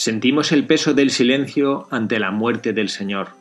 [0.00, 3.32] Sentimos el peso del silencio ante la muerte del Señor.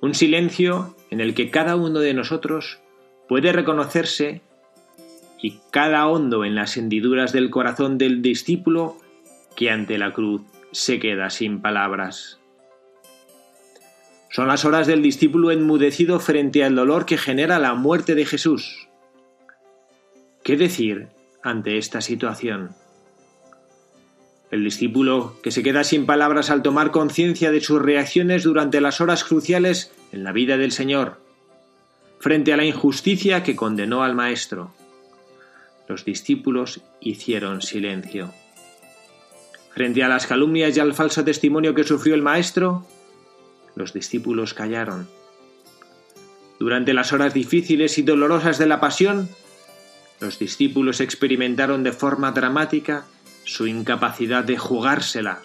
[0.00, 2.78] Un silencio en el que cada uno de nosotros
[3.28, 4.40] puede reconocerse
[5.40, 8.98] y cada hondo en las hendiduras del corazón del discípulo
[9.56, 12.38] que ante la cruz se queda sin palabras.
[14.30, 18.88] Son las horas del discípulo enmudecido frente al dolor que genera la muerte de Jesús.
[20.44, 21.08] ¿Qué decir
[21.42, 22.76] ante esta situación?
[24.52, 29.00] El discípulo que se queda sin palabras al tomar conciencia de sus reacciones durante las
[29.00, 31.18] horas cruciales en la vida del Señor,
[32.20, 34.74] frente a la injusticia que condenó al Maestro.
[35.88, 38.34] Los discípulos hicieron silencio.
[39.70, 42.86] Frente a las calumnias y al falso testimonio que sufrió el Maestro,
[43.74, 45.08] los discípulos callaron.
[46.60, 49.30] Durante las horas difíciles y dolorosas de la pasión,
[50.20, 53.06] los discípulos experimentaron de forma dramática
[53.44, 55.42] su incapacidad de jugársela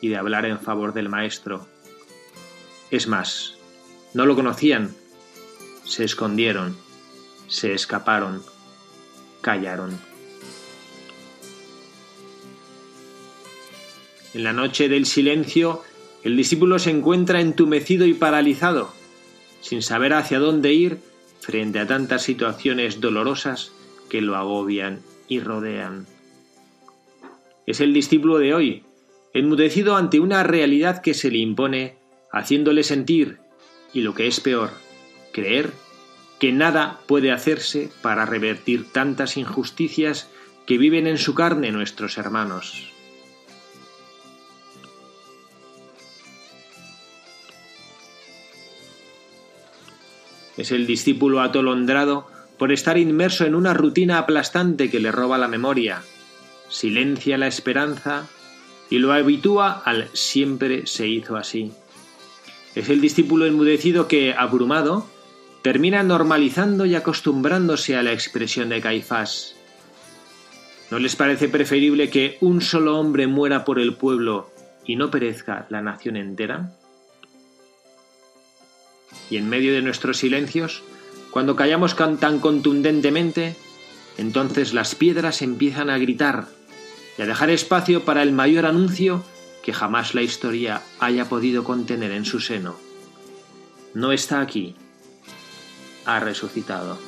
[0.00, 1.66] y de hablar en favor del maestro.
[2.90, 3.54] Es más,
[4.14, 4.94] no lo conocían,
[5.84, 6.76] se escondieron,
[7.48, 8.42] se escaparon,
[9.40, 9.98] callaron.
[14.34, 15.82] En la noche del silencio,
[16.22, 18.92] el discípulo se encuentra entumecido y paralizado,
[19.60, 20.98] sin saber hacia dónde ir
[21.40, 23.72] frente a tantas situaciones dolorosas
[24.08, 26.06] que lo agobian y rodean
[27.68, 28.82] es el discípulo de hoy,
[29.34, 31.98] enmudecido ante una realidad que se le impone,
[32.32, 33.40] haciéndole sentir,
[33.92, 34.70] y lo que es peor,
[35.34, 35.74] creer,
[36.40, 40.30] que nada puede hacerse para revertir tantas injusticias
[40.66, 42.90] que viven en su carne nuestros hermanos.
[50.56, 55.48] Es el discípulo atolondrado por estar inmerso en una rutina aplastante que le roba la
[55.48, 56.02] memoria,
[56.68, 58.28] silencia la esperanza
[58.90, 61.72] y lo habitúa al siempre se hizo así.
[62.74, 65.06] Es el discípulo enmudecido que, abrumado,
[65.62, 69.54] termina normalizando y acostumbrándose a la expresión de Caifás.
[70.90, 74.50] ¿No les parece preferible que un solo hombre muera por el pueblo
[74.86, 76.72] y no perezca la nación entera?
[79.28, 80.82] Y en medio de nuestros silencios,
[81.30, 83.56] cuando callamos tan contundentemente,
[84.16, 86.46] entonces las piedras empiezan a gritar
[87.18, 89.24] y a dejar espacio para el mayor anuncio
[89.62, 92.76] que jamás la historia haya podido contener en su seno.
[93.92, 94.76] No está aquí,
[96.04, 97.07] ha resucitado.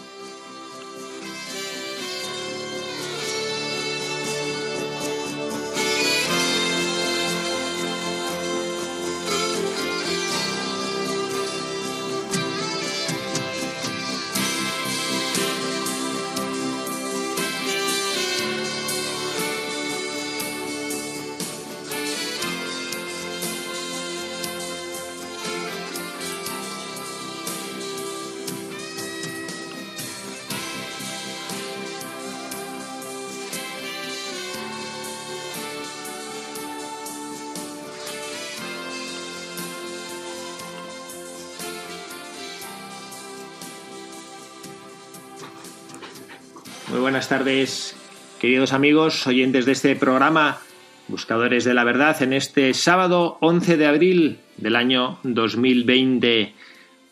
[47.30, 47.94] Tardes,
[48.40, 50.58] queridos amigos, oyentes de este programa,
[51.06, 56.52] Buscadores de la Verdad, en este sábado 11 de abril del año 2020.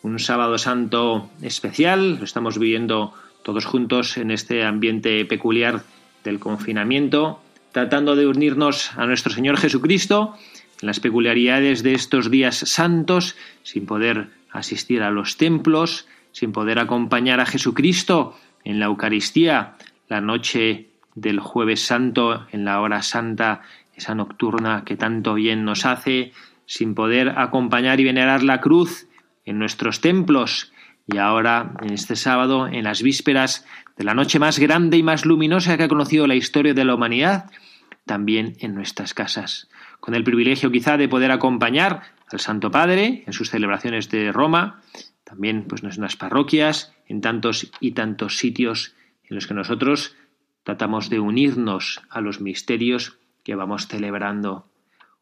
[0.03, 5.85] Un sábado santo especial, lo estamos viviendo todos juntos en este ambiente peculiar
[6.25, 10.37] del confinamiento, tratando de unirnos a nuestro Señor Jesucristo
[10.83, 16.81] en las peculiaridades de estos días santos, sin poder asistir a los templos, sin poder
[16.81, 19.77] acompañar a Jesucristo en la Eucaristía,
[20.09, 23.63] la noche del jueves santo, en la hora santa,
[23.95, 26.33] esa nocturna que tanto bien nos hace,
[26.67, 29.09] sin poder acompañar y venerar la cruz
[29.45, 30.73] en nuestros templos,
[31.11, 33.65] y ahora, en este sábado, en las vísperas
[33.97, 36.95] de la noche más grande y más luminosa que ha conocido la historia de la
[36.95, 37.51] humanidad,
[38.05, 39.69] también en nuestras casas,
[40.01, 44.83] con el privilegio quizá de poder acompañar al Santo Padre en sus celebraciones de Roma,
[45.25, 48.95] también pues, en nuestras parroquias, en tantos y tantos sitios
[49.29, 50.17] en los que nosotros
[50.63, 54.67] tratamos de unirnos a los misterios que vamos celebrando.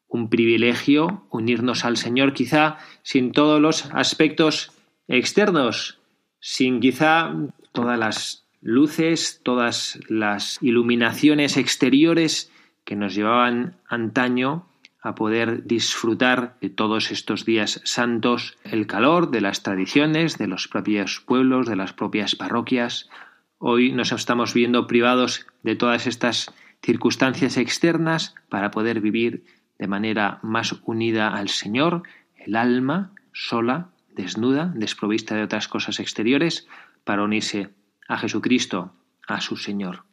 [0.09, 4.73] Un privilegio unirnos al Señor quizá sin todos los aspectos
[5.09, 5.99] externos,
[6.41, 7.33] sin quizá
[7.73, 12.51] todas las luces, todas las iluminaciones exteriores
[12.85, 14.67] que nos llevaban antaño
[15.03, 20.67] a poder disfrutar de todos estos días santos, el calor de las tradiciones, de los
[20.67, 23.09] propios pueblos, de las propias parroquias.
[23.59, 29.45] Hoy nos estamos viendo privados de todas estas circunstancias externas para poder vivir
[29.79, 32.03] de manera más unida al Señor,
[32.37, 36.69] el alma sola, desnuda, desprovista de otras cosas exteriores,
[37.05, 37.71] para unirse
[38.09, 38.93] a Jesucristo,
[39.27, 40.05] a su Señor.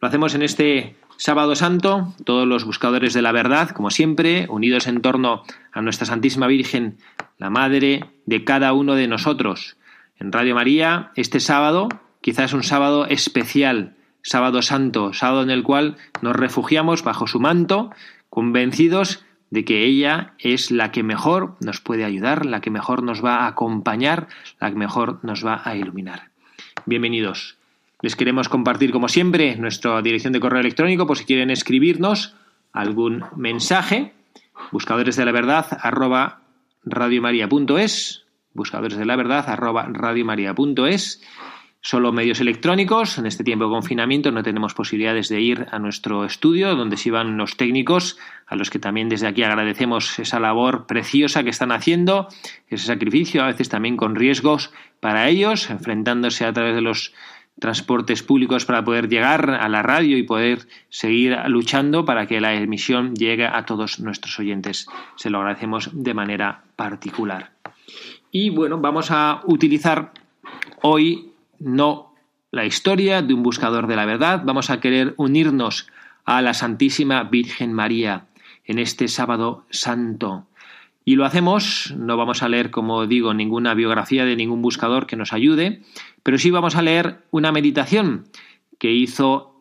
[0.00, 4.86] Lo hacemos en este sábado santo, todos los buscadores de la verdad, como siempre, unidos
[4.86, 6.96] en torno a nuestra Santísima Virgen,
[7.36, 9.76] la Madre de cada uno de nosotros.
[10.18, 11.88] En Radio María, este sábado,
[12.26, 17.92] quizás un sábado especial, sábado santo, sábado en el cual nos refugiamos bajo su manto,
[18.30, 23.24] convencidos de que ella es la que mejor nos puede ayudar, la que mejor nos
[23.24, 24.26] va a acompañar,
[24.58, 26.30] la que mejor nos va a iluminar
[26.84, 27.58] bienvenidos.
[28.02, 32.34] Les queremos compartir, como siempre, nuestra dirección de correo electrónico por si quieren escribirnos
[32.72, 34.14] algún mensaje.
[34.72, 36.40] Buscadores de la verdad arroba
[36.84, 38.26] radiomaria.es
[38.56, 41.22] buscadores de la verdad arroba radiomaria.es
[41.86, 43.16] solo medios electrónicos.
[43.16, 47.10] En este tiempo de confinamiento no tenemos posibilidades de ir a nuestro estudio, donde se
[47.10, 48.18] iban los técnicos,
[48.48, 52.26] a los que también desde aquí agradecemos esa labor preciosa que están haciendo,
[52.66, 57.14] ese sacrificio, a veces también con riesgos para ellos, enfrentándose a través de los
[57.60, 62.52] transportes públicos para poder llegar a la radio y poder seguir luchando para que la
[62.54, 64.88] emisión llegue a todos nuestros oyentes.
[65.14, 67.52] Se lo agradecemos de manera particular.
[68.32, 70.10] Y bueno, vamos a utilizar
[70.82, 72.14] hoy no
[72.50, 75.88] la historia de un buscador de la verdad, vamos a querer unirnos
[76.24, 78.26] a la Santísima Virgen María
[78.64, 80.46] en este sábado santo.
[81.04, 85.16] Y lo hacemos, no vamos a leer, como digo, ninguna biografía de ningún buscador que
[85.16, 85.82] nos ayude,
[86.22, 88.26] pero sí vamos a leer una meditación
[88.78, 89.54] que hizo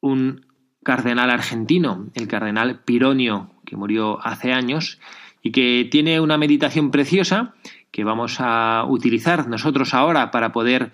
[0.00, 0.46] un
[0.84, 5.00] cardenal argentino, el cardenal Pironio, que murió hace años,
[5.42, 7.54] y que tiene una meditación preciosa
[7.90, 10.92] que vamos a utilizar nosotros ahora para poder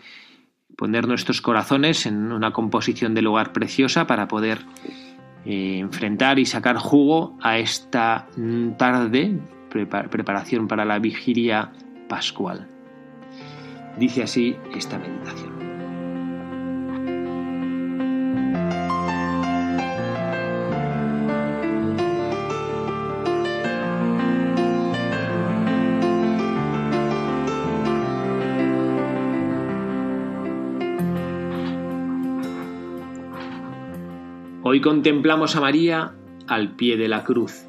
[0.77, 4.59] poner nuestros corazones en una composición de lugar preciosa para poder
[5.45, 8.29] eh, enfrentar y sacar jugo a esta
[8.79, 9.39] tarde,
[9.71, 11.73] preparación para la vigilia
[12.09, 12.69] pascual.
[13.99, 15.60] Dice así esta meditación.
[34.73, 36.13] Hoy contemplamos a María
[36.47, 37.65] al pie de la cruz.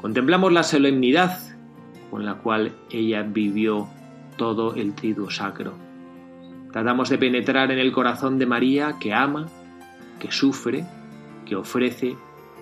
[0.00, 1.38] Contemplamos la solemnidad
[2.10, 3.86] con la cual ella vivió
[4.36, 5.74] todo el triduo sacro.
[6.72, 9.46] Tratamos de penetrar en el corazón de María que ama,
[10.18, 10.84] que sufre,
[11.46, 12.16] que ofrece,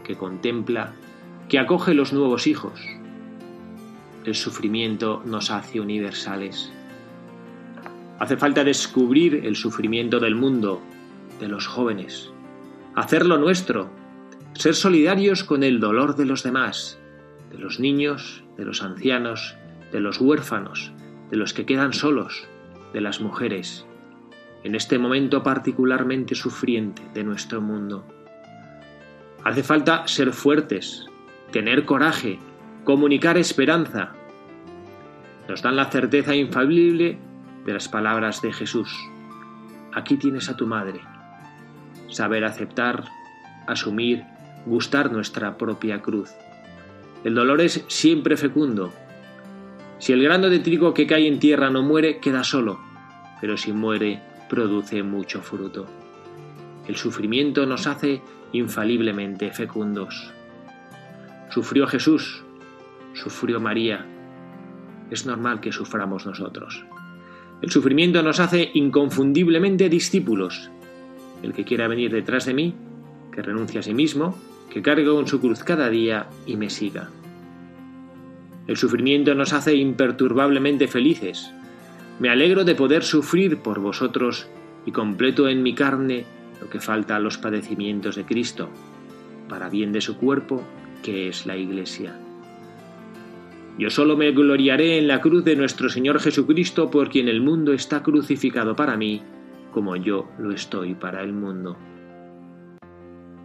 [0.04, 0.92] que contempla,
[1.48, 2.78] que acoge los nuevos hijos.
[4.26, 6.70] El sufrimiento nos hace universales.
[8.18, 10.82] Hace falta descubrir el sufrimiento del mundo,
[11.40, 12.30] de los jóvenes,
[12.96, 13.90] hacerlo nuestro,
[14.54, 16.98] ser solidarios con el dolor de los demás,
[17.50, 19.54] de los niños, de los ancianos,
[19.92, 20.92] de los huérfanos,
[21.30, 22.48] de los que quedan solos,
[22.94, 23.86] de las mujeres,
[24.64, 28.06] en este momento particularmente sufriente de nuestro mundo.
[29.44, 31.04] Hace falta ser fuertes,
[31.52, 32.38] tener coraje,
[32.84, 34.14] comunicar esperanza.
[35.50, 37.18] Nos dan la certeza infalible
[37.66, 38.90] de las palabras de Jesús.
[39.92, 41.02] Aquí tienes a tu madre
[42.08, 43.04] saber aceptar,
[43.66, 44.24] asumir,
[44.66, 46.30] gustar nuestra propia cruz.
[47.24, 48.92] El dolor es siempre fecundo.
[49.98, 52.78] Si el grano de trigo que cae en tierra no muere, queda solo,
[53.40, 55.86] pero si muere, produce mucho fruto.
[56.86, 58.22] El sufrimiento nos hace
[58.52, 60.32] infaliblemente fecundos.
[61.50, 62.44] Sufrió Jesús,
[63.14, 64.04] sufrió María.
[65.10, 66.84] Es normal que suframos nosotros.
[67.62, 70.70] El sufrimiento nos hace inconfundiblemente discípulos,
[71.42, 72.74] el que quiera venir detrás de mí,
[73.32, 74.36] que renuncie a sí mismo,
[74.70, 77.10] que cargue con su cruz cada día y me siga.
[78.66, 81.52] El sufrimiento nos hace imperturbablemente felices.
[82.18, 84.48] Me alegro de poder sufrir por vosotros
[84.84, 86.24] y completo en mi carne
[86.60, 88.70] lo que falta a los padecimientos de Cristo,
[89.48, 90.62] para bien de su cuerpo,
[91.02, 92.18] que es la Iglesia.
[93.78, 97.74] Yo solo me gloriaré en la cruz de nuestro Señor Jesucristo, por quien el mundo
[97.74, 99.22] está crucificado para mí
[99.76, 101.76] como yo lo estoy para el mundo.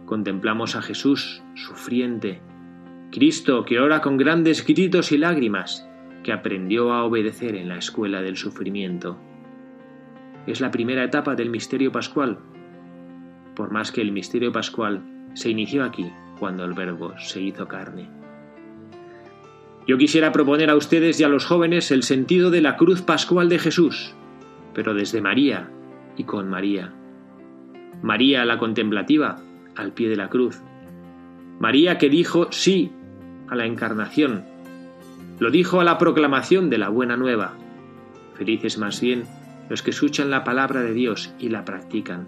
[0.06, 2.40] contemplamos a Jesús sufriente,
[3.10, 5.86] Cristo que ora con grandes gritos y lágrimas,
[6.22, 9.18] que aprendió a obedecer en la escuela del sufrimiento.
[10.46, 12.38] Es la primera etapa del misterio pascual,
[13.54, 15.02] por más que el misterio pascual
[15.34, 18.08] se inició aquí, cuando el Verbo se hizo carne.
[19.86, 23.50] Yo quisiera proponer a ustedes y a los jóvenes el sentido de la cruz pascual
[23.50, 24.14] de Jesús,
[24.72, 25.68] pero desde María
[26.16, 26.92] y con María.
[28.02, 29.38] María la contemplativa,
[29.76, 30.60] al pie de la cruz.
[31.60, 32.92] María que dijo sí
[33.48, 34.44] a la encarnación,
[35.38, 37.54] lo dijo a la proclamación de la buena nueva.
[38.34, 39.24] Felices más bien
[39.68, 42.26] los que escuchan la palabra de Dios y la practican.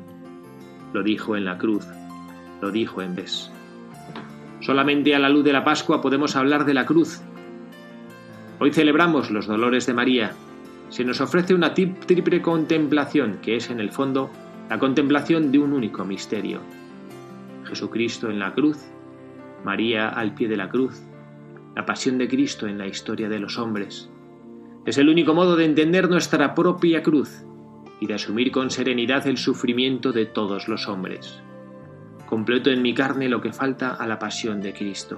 [0.93, 1.87] Lo dijo en la cruz,
[2.61, 3.51] lo dijo en vez.
[4.61, 7.21] Solamente a la luz de la Pascua podemos hablar de la cruz.
[8.59, 10.33] Hoy celebramos los dolores de María.
[10.95, 14.31] Se nos ofrece una triple contemplación que es en el fondo
[14.71, 16.61] la contemplación de un único misterio.
[17.65, 18.79] Jesucristo en la cruz,
[19.65, 21.03] María al pie de la cruz,
[21.75, 24.09] la pasión de Cristo en la historia de los hombres.
[24.87, 27.45] Es el único modo de entender nuestra propia cruz
[27.99, 31.43] y de asumir con serenidad el sufrimiento de todos los hombres.
[32.27, 35.17] Completo en mi carne lo que falta a la pasión de Cristo.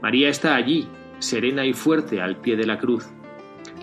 [0.00, 0.88] María está allí,
[1.18, 3.06] serena y fuerte al pie de la cruz.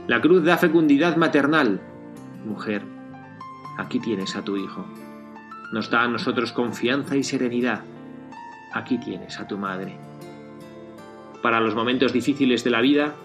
[0.07, 1.81] La cruz da fecundidad maternal.
[2.45, 2.83] Mujer,
[3.77, 4.86] aquí tienes a tu Hijo.
[5.71, 7.81] Nos da a nosotros confianza y serenidad.
[8.74, 9.98] Aquí tienes a tu Madre
[11.41, 13.15] para los momentos difíciles de la vida,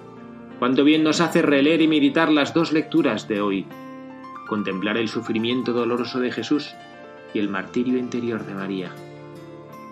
[0.58, 3.66] cuánto bien nos hace releer y meditar las dos lecturas de hoy,
[4.48, 6.74] contemplar el sufrimiento doloroso de Jesús
[7.34, 8.90] y el martirio interior de María.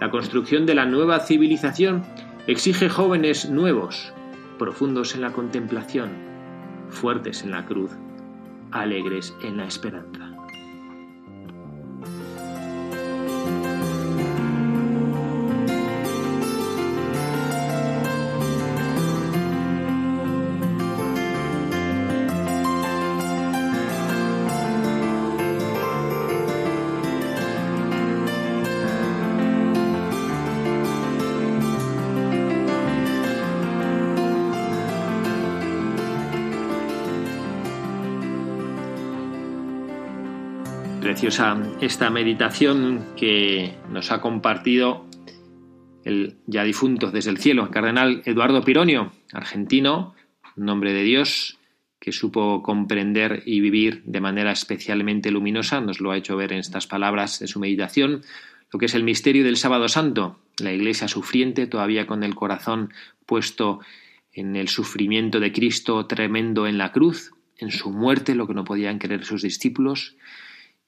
[0.01, 2.03] La construcción de la nueva civilización
[2.47, 4.13] exige jóvenes nuevos,
[4.59, 6.34] profundos en la contemplación,
[6.91, 7.91] fuertes en la cruz,
[8.73, 10.34] alegres en la esperanza.
[41.15, 45.07] Preciosa esta meditación que nos ha compartido
[46.05, 50.17] el ya difunto desde el cielo, el cardenal Eduardo Pironio, argentino,
[50.57, 51.61] nombre de Dios,
[52.01, 56.59] que supo comprender y vivir de manera especialmente luminosa, nos lo ha hecho ver en
[56.59, 58.23] estas palabras de su meditación,
[58.73, 62.93] lo que es el misterio del sábado santo, la iglesia sufriente, todavía con el corazón
[63.25, 63.79] puesto
[64.33, 68.65] en el sufrimiento de Cristo tremendo en la cruz, en su muerte, lo que no
[68.65, 70.17] podían querer sus discípulos,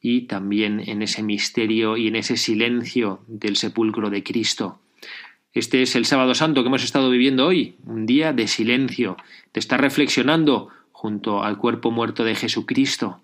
[0.01, 4.81] y también en ese misterio y en ese silencio del sepulcro de Cristo.
[5.53, 9.17] Este es el sábado santo que hemos estado viviendo hoy, un día de silencio,
[9.55, 13.23] de estar reflexionando junto al cuerpo muerto de Jesucristo,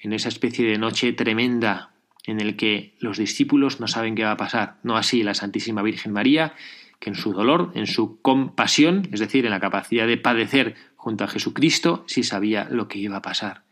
[0.00, 1.92] en esa especie de noche tremenda
[2.26, 5.82] en el que los discípulos no saben qué va a pasar, no así la Santísima
[5.82, 6.54] Virgen María,
[6.98, 11.24] que en su dolor, en su compasión, es decir, en la capacidad de padecer junto
[11.24, 13.67] a Jesucristo, sí sabía lo que iba a pasar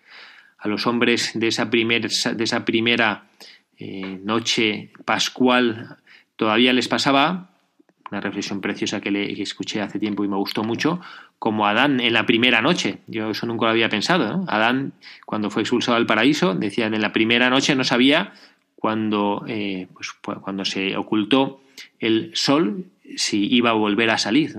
[0.59, 3.27] a los hombres de esa, de esa primera
[3.79, 5.99] eh, noche pascual
[6.37, 7.51] todavía les pasaba,
[8.11, 11.01] una reflexión preciosa que, le, escuché hace tiempo y me gustó mucho,
[11.39, 12.99] como Adán en la primera noche.
[13.07, 14.45] Yo eso nunca lo había pensado.
[14.49, 14.93] Adán,
[15.25, 18.33] cuando fue expulsado del paraíso, decían en la primera noche no sabía
[18.77, 21.61] cuando, eh, pues, cuando se ocultó
[21.99, 22.87] el sol
[23.17, 24.57] si iba a volver a salir.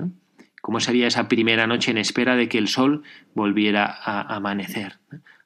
[0.62, 4.98] ¿Cómo sería esa primera noche en espera de que el sol volviera a amanecer?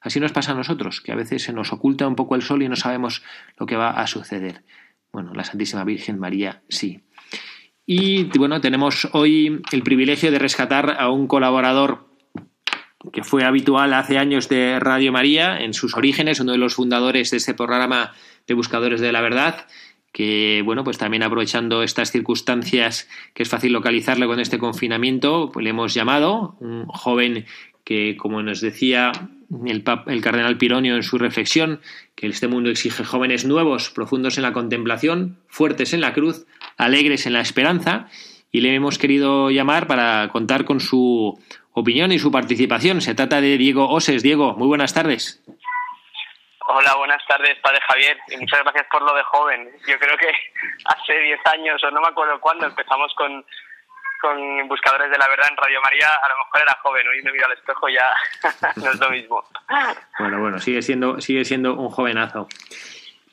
[0.02, 2.62] Así nos pasa a nosotros, que a veces se nos oculta un poco el sol
[2.62, 3.22] y no sabemos
[3.56, 4.62] lo que va a suceder.
[5.12, 7.02] Bueno, la Santísima Virgen María sí.
[7.86, 12.12] Y bueno, tenemos hoy el privilegio de rescatar a un colaborador
[13.12, 17.30] que fue habitual hace años de Radio María, en sus orígenes, uno de los fundadores
[17.30, 18.12] de este programa
[18.46, 19.66] de Buscadores de la Verdad,
[20.12, 25.64] que bueno, pues también aprovechando estas circunstancias que es fácil localizarle con este confinamiento, pues
[25.64, 27.46] le hemos llamado, un joven
[27.84, 29.12] que, como nos decía
[29.66, 31.80] el, el, cardenal Pironio en su reflexión,
[32.14, 36.46] que este mundo exige jóvenes nuevos, profundos en la contemplación, fuertes en la cruz,
[36.76, 38.08] alegres en la esperanza,
[38.50, 41.38] y le hemos querido llamar para contar con su
[41.72, 43.00] opinión y su participación.
[43.00, 44.22] Se trata de Diego Oses.
[44.22, 45.42] Diego, muy buenas tardes.
[46.68, 49.68] Hola, buenas tardes, padre Javier, y muchas gracias por lo de joven.
[49.86, 50.28] Yo creo que
[50.84, 53.44] hace 10 años, o no me acuerdo cuándo, empezamos con
[54.22, 57.32] con Buscadores de la Verdad en Radio María, a lo mejor era joven, hoy me
[57.32, 58.06] miro al espejo ya
[58.76, 59.44] no es lo mismo.
[60.18, 62.48] Bueno, bueno, sigue siendo, sigue siendo un jovenazo.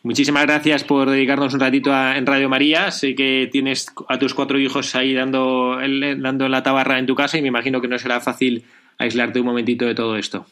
[0.01, 2.89] Muchísimas gracias por dedicarnos un ratito en Radio María.
[2.89, 5.77] Sé que tienes a tus cuatro hijos ahí dando,
[6.17, 8.65] dando la tabarra en tu casa y me imagino que no será fácil
[8.98, 10.46] aislarte un momentito de todo esto.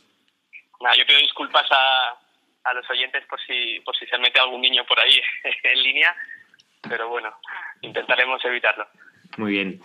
[0.98, 4.86] yo pido disculpas a, a los oyentes por si, por si se mete algún niño
[4.86, 5.20] por ahí
[5.64, 6.16] en línea,
[6.88, 7.34] pero bueno,
[7.82, 8.88] intentaremos evitarlo.
[9.38, 9.80] Muy bien.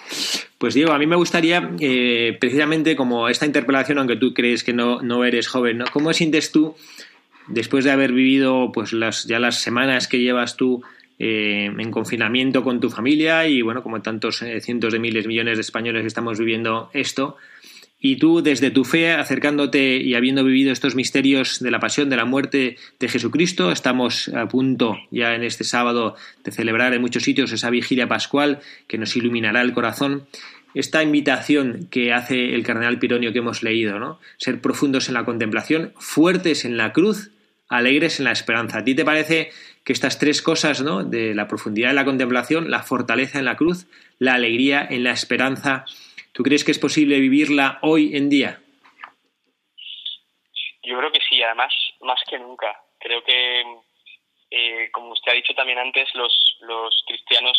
[0.59, 4.73] Pues Diego, a mí me gustaría, eh, precisamente como esta interpelación, aunque tú crees que
[4.73, 5.85] no, no eres joven, ¿no?
[5.93, 6.75] ¿cómo sientes tú
[7.49, 10.83] después de haber vivido pues las, ya las semanas que llevas tú
[11.19, 15.59] eh, en confinamiento con tu familia y bueno, como tantos eh, cientos de miles, millones
[15.59, 17.37] de españoles estamos viviendo esto,
[18.03, 22.17] y tú desde tu fe, acercándote y habiendo vivido estos misterios de la pasión, de
[22.17, 27.23] la muerte de Jesucristo, estamos a punto ya en este sábado de celebrar en muchos
[27.23, 30.27] sitios esa vigilia pascual que nos iluminará el corazón
[30.75, 34.19] esta invitación que hace el cardenal Pironio que hemos leído, ¿no?
[34.39, 37.31] Ser profundos en la contemplación, fuertes en la cruz,
[37.69, 38.79] alegres en la esperanza.
[38.79, 39.51] ¿A ti te parece
[39.85, 41.05] que estas tres cosas, ¿no?
[41.05, 43.87] De la profundidad de la contemplación, la fortaleza en la cruz,
[44.19, 45.85] la alegría en la esperanza,
[46.33, 48.61] ¿tú crees que es posible vivirla hoy en día?
[50.83, 52.77] Yo creo que sí, además, más que nunca.
[52.99, 53.65] Creo que,
[54.51, 57.57] eh, como usted ha dicho también antes, los, los cristianos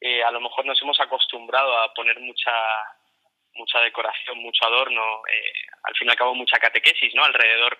[0.00, 2.52] eh, a lo mejor nos hemos acostumbrado a poner mucha
[3.54, 7.24] mucha decoración, mucho adorno, eh, al fin y al cabo mucha catequesis, ¿no?
[7.24, 7.78] Alrededor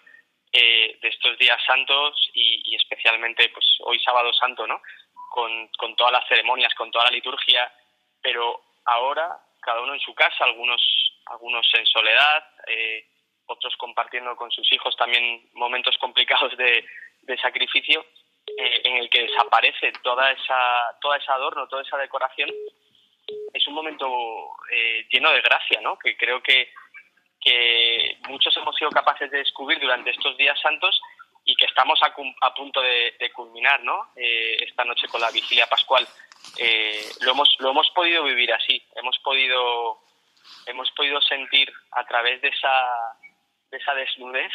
[0.52, 4.82] de estos días santos y, especialmente, pues hoy sábado santo, ¿no?
[5.30, 7.72] Con, con todas las ceremonias, con toda la liturgia,
[8.20, 10.82] pero ahora cada uno en su casa, algunos
[11.26, 12.44] algunos en soledad,
[13.46, 16.84] otros compartiendo con sus hijos también momentos complicados de,
[17.22, 18.04] de sacrificio
[18.46, 22.50] eh, en el que desaparece toda esa, toda esa adorno, toda esa decoración,
[23.52, 24.06] es un momento
[24.72, 25.98] eh, lleno de gracia, ¿no?
[25.98, 26.72] Que creo que,
[27.40, 31.00] que muchos hemos sido capaces de descubrir durante estos días santos
[31.44, 34.12] y que estamos a, punto de, culminar, ¿no?
[34.16, 36.06] Eh, esta noche con la vigilia pascual.
[37.22, 38.83] Lo hemos lo hemos podido vivir así.
[38.96, 39.98] Hemos podido
[40.66, 43.16] hemos podido sentir a través de esa
[43.70, 44.53] de esa desnudez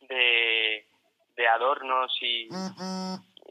[0.00, 0.86] de,
[1.36, 2.48] de adornos y,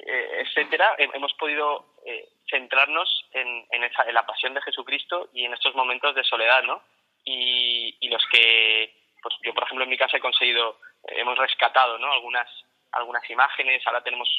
[0.06, 5.46] eh, etcétera, hemos podido eh, centrarnos en, en, esa, en la pasión de Jesucristo y
[5.46, 6.82] en estos momentos de soledad, ¿no?
[7.26, 11.38] Y, y los que, pues yo por ejemplo en mi casa he conseguido, eh, hemos
[11.38, 12.12] rescatado, ¿no?
[12.12, 12.48] Algunas
[12.92, 14.30] algunas imágenes, ahora tenemos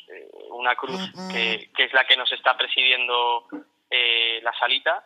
[0.51, 1.01] una cruz
[1.33, 3.47] que, que, es la que nos está presidiendo
[4.43, 5.05] la salita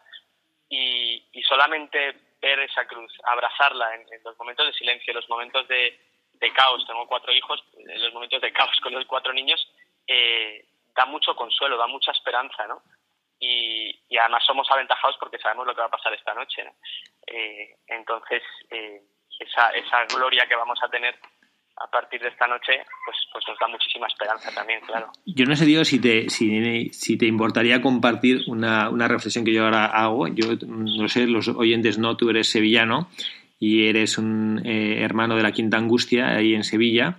[0.69, 5.29] y, y, solamente ver esa cruz, abrazarla en, en los momentos de silencio, en los
[5.29, 5.99] momentos de,
[6.43, 9.65] de caos, tengo cuatro hijos, en los momentos de caos con los cuatro niños,
[10.09, 12.83] eh, da mucho consuelo, da mucha esperanza, ¿no?
[13.39, 16.75] Y, además somos aventajados porque sabemos lo que va a pasar esta noche, ¿no?
[17.27, 19.03] Eh, entonces, eh,
[19.39, 21.17] esa, esa gloria que vamos a tener
[21.77, 22.73] a partir de esta noche,
[23.05, 25.11] pues, pues nos da muchísima esperanza también, claro.
[25.27, 29.53] Yo no sé, Dios, si te, si, si te importaría compartir una, una reflexión que
[29.53, 30.29] yo ahora hago.
[30.29, 33.09] Yo no sé, los oyentes no, tú eres sevillano
[33.59, 37.19] y eres un hermano de la Quinta Angustia ahí en Sevilla.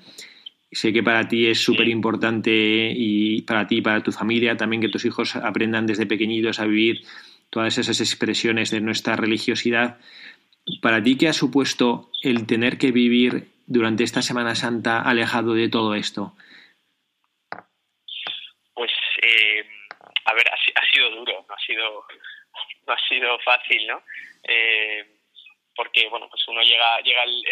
[0.73, 4.81] Sé que para ti es súper importante y para ti y para tu familia también
[4.81, 7.05] que tus hijos aprendan desde pequeñitos a vivir
[7.51, 9.97] todas esas expresiones de nuestra religiosidad.
[10.81, 15.69] ¿Para ti qué ha supuesto el tener que vivir durante esta Semana Santa alejado de
[15.69, 16.35] todo esto?
[18.73, 19.65] Pues, eh,
[20.25, 22.05] a ver, ha, sido duro, no ha sido,
[22.87, 24.03] no ha sido fácil, ¿no?
[24.43, 25.19] Eh,
[25.75, 27.43] porque, bueno, pues uno llega, llega el,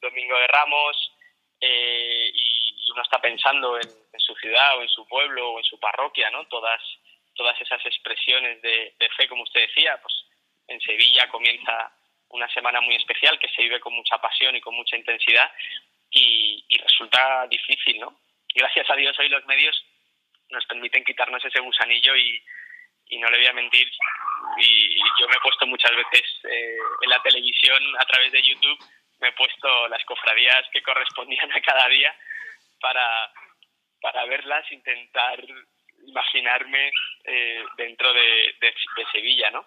[0.00, 1.12] domingo de Ramos,
[1.60, 5.80] eh, y, uno está pensando en, su ciudad o en su pueblo o en su
[5.80, 6.46] parroquia, ¿no?
[6.46, 6.80] Todas,
[7.34, 10.14] todas esas expresiones de, fe, como usted decía, pues
[10.68, 11.90] en Sevilla comienza
[12.30, 15.50] una semana muy especial que se vive con mucha pasión y con mucha intensidad
[16.10, 18.16] y, resulta difícil, ¿no?
[18.54, 19.84] Gracias a Dios hoy los medios
[20.50, 22.42] nos permiten quitarnos ese gusanillo y,
[23.18, 23.88] no le voy a mentir,
[24.58, 28.78] y, yo me he puesto muchas veces eh, en la televisión a través de YouTube
[29.20, 32.14] me he puesto las cofradías que correspondían a cada día
[32.80, 33.30] para,
[34.00, 35.42] para verlas, intentar
[36.06, 36.92] imaginarme
[37.24, 38.74] eh, dentro de, de,
[39.12, 39.66] Sevilla, ¿no?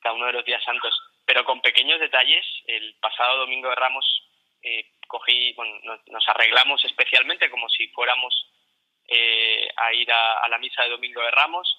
[0.00, 0.94] Cada uno de los días santos.
[1.30, 4.04] Pero con pequeños detalles, el pasado domingo de Ramos
[4.64, 8.34] eh, cogí, bueno, nos, arreglamos especialmente como si fuéramos
[9.06, 11.78] eh, a ir a, la misa de domingo de Ramos.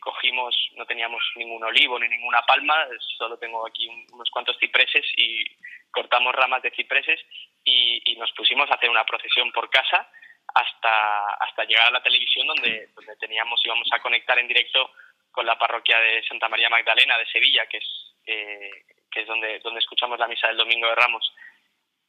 [0.00, 2.84] cogimos, no teníamos ningún olivo ni ninguna palma,
[3.16, 5.44] solo tengo aquí unos cuantos cipreses y
[5.92, 7.20] cortamos ramas de cipreses
[7.62, 10.10] y, nos pusimos a hacer una procesión por casa
[10.52, 14.90] hasta, hasta llegar a la televisión donde, donde teníamos, íbamos a conectar en directo
[15.38, 17.84] con la parroquia de Santa María Magdalena de Sevilla, que es,
[18.26, 21.32] eh, que es donde, donde escuchamos la misa del Domingo de Ramos.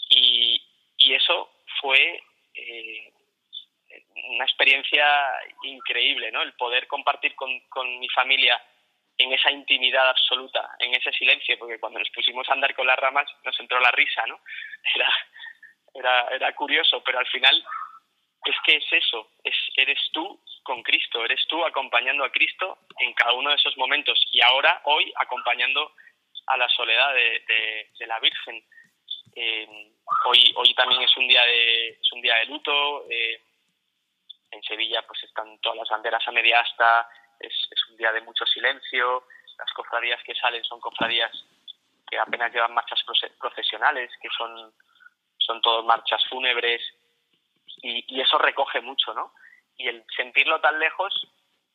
[0.09, 0.59] Y,
[0.97, 2.23] y eso fue,
[2.55, 3.13] eh,
[4.29, 5.05] una experiencia
[5.61, 6.41] increíble, ¿no?
[6.41, 8.59] El poder compartir con, con mi familia
[9.15, 12.97] en esa intimidad absoluta, en ese silencio, porque cuando nos pusimos a andar con las
[12.97, 14.39] ramas nos entró la risa, ¿no?
[14.95, 15.13] Era,
[15.93, 17.63] era, era curioso, pero al final
[18.49, 23.13] es que es eso, es, eres tú con Cristo, eres tú acompañando a Cristo en
[23.13, 25.93] cada uno de esos momentos y ahora, hoy, acompañando
[26.47, 27.43] a la soledad de,
[27.97, 28.63] de, la Virgen.
[29.35, 29.91] Eh,
[30.25, 33.05] hoy, hoy también es un día de, es un día de luto.
[33.09, 33.41] Eh,
[34.51, 37.07] en Sevilla pues están todas las banderas a media asta,
[37.39, 39.25] es, es un día de mucho silencio.
[39.57, 41.31] Las cofradías que salen son cofradías
[42.09, 43.03] que apenas llevan marchas
[43.39, 44.73] procesionales, que son,
[45.37, 46.81] son todas marchas fúnebres,
[47.81, 49.33] y, y, eso recoge mucho, ¿no?
[49.77, 51.13] Y el sentirlo tan lejos,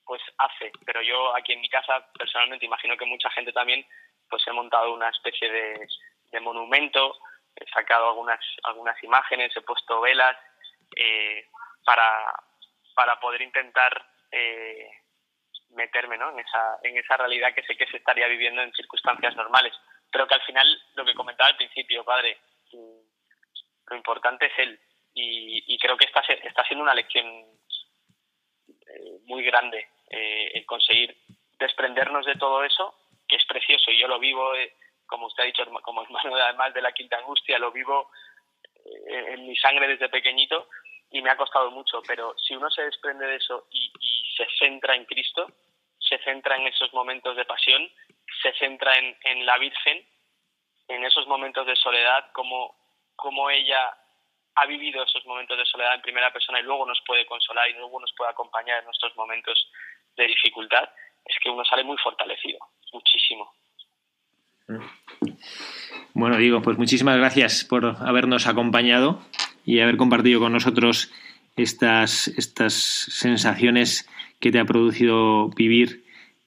[0.04, 0.72] pues hace.
[0.84, 3.86] Pero yo aquí en mi casa, personalmente, imagino que mucha gente también,
[4.28, 5.88] pues he montado una especie de,
[6.40, 7.16] monumento,
[7.54, 10.36] he sacado algunas, algunas imágenes, he puesto velas
[10.96, 11.46] eh,
[11.84, 12.34] para,
[12.92, 14.90] para poder intentar eh,
[15.70, 16.30] meterme ¿no?
[16.30, 19.72] en, esa, en esa realidad que sé que se estaría viviendo en circunstancias normales.
[20.10, 22.38] Pero que al final, lo que comentaba al principio, padre,
[22.72, 24.80] lo importante es él.
[25.16, 27.26] Y, creo que está, está siendo una lección
[28.66, 31.16] eh, muy grande eh, el conseguir
[31.58, 32.94] desprendernos de todo eso,
[33.28, 34.74] que es precioso y yo lo vivo, eh,
[35.06, 38.10] como usted ha dicho, como hermano además de la quinta angustia, lo vivo
[39.06, 40.68] en mi sangre desde pequeñito
[41.10, 44.46] y me ha costado mucho, pero si uno se desprende de eso y, y se
[44.58, 45.46] centra en Cristo,
[45.98, 47.88] se centra en esos momentos de pasión,
[48.42, 50.06] se centra en, en la Virgen,
[50.88, 52.76] en esos momentos de soledad, como,
[53.16, 53.96] como ella
[54.56, 57.74] ha vivido esos momentos de soledad en primera persona y luego nos puede consolar y
[57.74, 59.70] luego nos puede acompañar en nuestros momentos
[60.16, 60.88] de dificultad,
[61.24, 62.58] es que uno sale muy fortalecido,
[62.92, 63.52] muchísimo.
[66.14, 69.20] Bueno, digo, pues muchísimas gracias por habernos acompañado
[69.64, 71.12] y haber compartido con nosotros
[71.56, 74.08] estas, estas sensaciones
[74.40, 76.04] que te ha producido vivir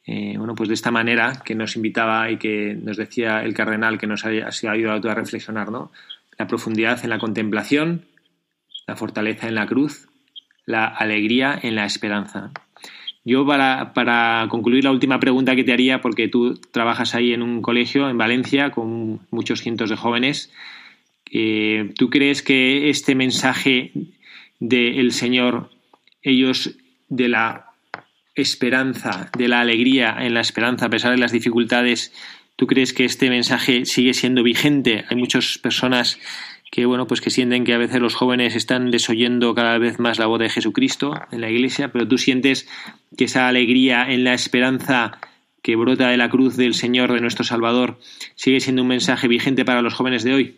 [0.10, 3.98] eh, bueno, pues de esta manera que nos invitaba y que nos decía el cardenal
[3.98, 5.92] que nos ha, ha ayudado a reflexionar, ¿no?
[6.38, 8.06] La profundidad en la contemplación,
[8.88, 10.08] la fortaleza en la cruz,
[10.66, 12.52] la alegría en la esperanza.
[13.26, 17.42] Yo para, para, concluir la última pregunta que te haría, porque tú trabajas ahí en
[17.42, 20.54] un colegio en Valencia con muchos cientos de jóvenes,
[21.32, 23.92] eh, ¿tú crees que este mensaje
[24.60, 25.70] del Señor,
[26.22, 26.78] ellos
[27.10, 27.66] de la
[28.36, 32.14] esperanza, de la alegría en la esperanza a pesar de las dificultades,
[32.58, 35.06] ¿Tú crees que este mensaje sigue siendo vigente?
[35.10, 36.20] Hay muchas personas
[36.72, 40.18] que bueno, pues que sienten que a veces los jóvenes están desoyendo cada vez más
[40.18, 42.68] la voz de Jesucristo en la iglesia, pero tú sientes
[43.16, 45.20] que esa alegría en la esperanza
[45.62, 48.00] que brota de la cruz del Señor de nuestro Salvador
[48.34, 50.58] sigue siendo un mensaje vigente para los jóvenes de hoy.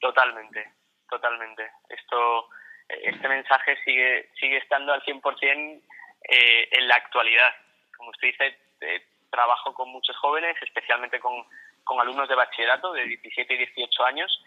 [0.00, 0.72] Totalmente,
[1.08, 1.62] totalmente.
[1.88, 2.48] Esto
[2.88, 5.80] este mensaje sigue sigue estando al 100%
[6.28, 7.50] eh, en la actualidad.
[7.96, 11.44] Como usted dice, eh, trabajo con muchos jóvenes, especialmente con,
[11.84, 14.44] con alumnos de bachillerato de 17 y 18 años,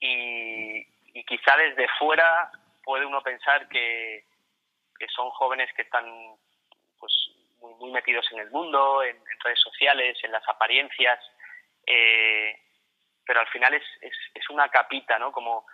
[0.00, 0.84] y,
[1.26, 2.50] quizá desde fuera
[2.82, 4.24] puede uno pensar que,
[4.98, 6.04] que son jóvenes que están
[6.98, 7.12] pues
[7.60, 11.18] muy, muy metidos en el mundo, en, redes sociales, en las apariencias,
[11.86, 12.54] eh,
[13.24, 15.32] pero al final es, es, es, una capita, ¿no?
[15.32, 15.66] Como,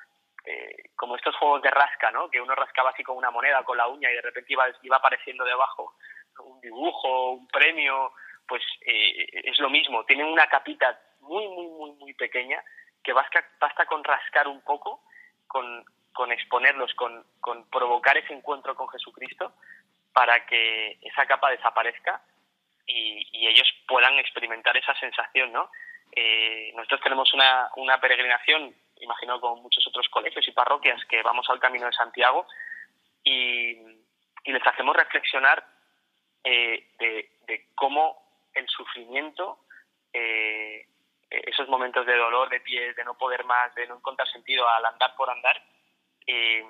[0.45, 2.29] eh, como estos juegos de rasca, ¿no?
[2.31, 4.97] Que uno rascaba así con una moneda, con la uña, y de repente iba, iba
[4.97, 5.97] apareciendo debajo
[6.45, 8.13] un dibujo, un premio,
[8.47, 12.63] pues eh, es lo mismo, tienen una capita muy, muy, muy, muy pequeña
[13.03, 15.03] que basta, basta con rascar un poco,
[15.47, 19.53] con, con exponerlos, con, con provocar ese encuentro con Jesucristo
[20.13, 22.23] para que esa capa desaparezca
[22.87, 25.71] y, y ellos puedan experimentar esa sensación, ¿no?
[26.13, 31.49] Eh, nosotros tenemos una, una peregrinación, imagino con muchos otros colegios y parroquias, que vamos
[31.51, 32.47] al Camino de Santiago
[33.23, 33.73] y,
[34.45, 35.65] y les hacemos reflexionar
[36.45, 38.26] eh, de, de cómo
[38.57, 39.61] el sufrimiento,
[40.13, 40.87] eh,
[41.31, 44.85] esos momentos de dolor de pies, de no poder más, de no encontrar sentido al
[44.85, 45.61] andar por andar,
[46.27, 46.65] eh,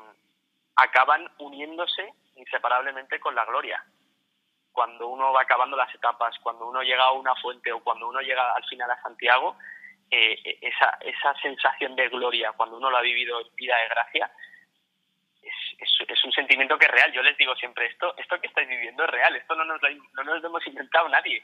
[0.75, 3.85] acaban uniéndose inseparablemente con la gloria.
[4.72, 8.20] Cuando uno va acabando las etapas, cuando uno llega a una fuente o cuando uno
[8.20, 9.57] llega al final a Santiago,
[10.11, 14.31] eh, esa, esa sensación de gloria, cuando uno lo ha vivido en vida de gracia,
[15.42, 17.12] es, es, un sentimiento que es real.
[17.12, 20.25] Yo les digo siempre, esto, esto que estáis viviendo es real, esto no nos no
[20.25, 21.42] nos lo hemos inventado nadie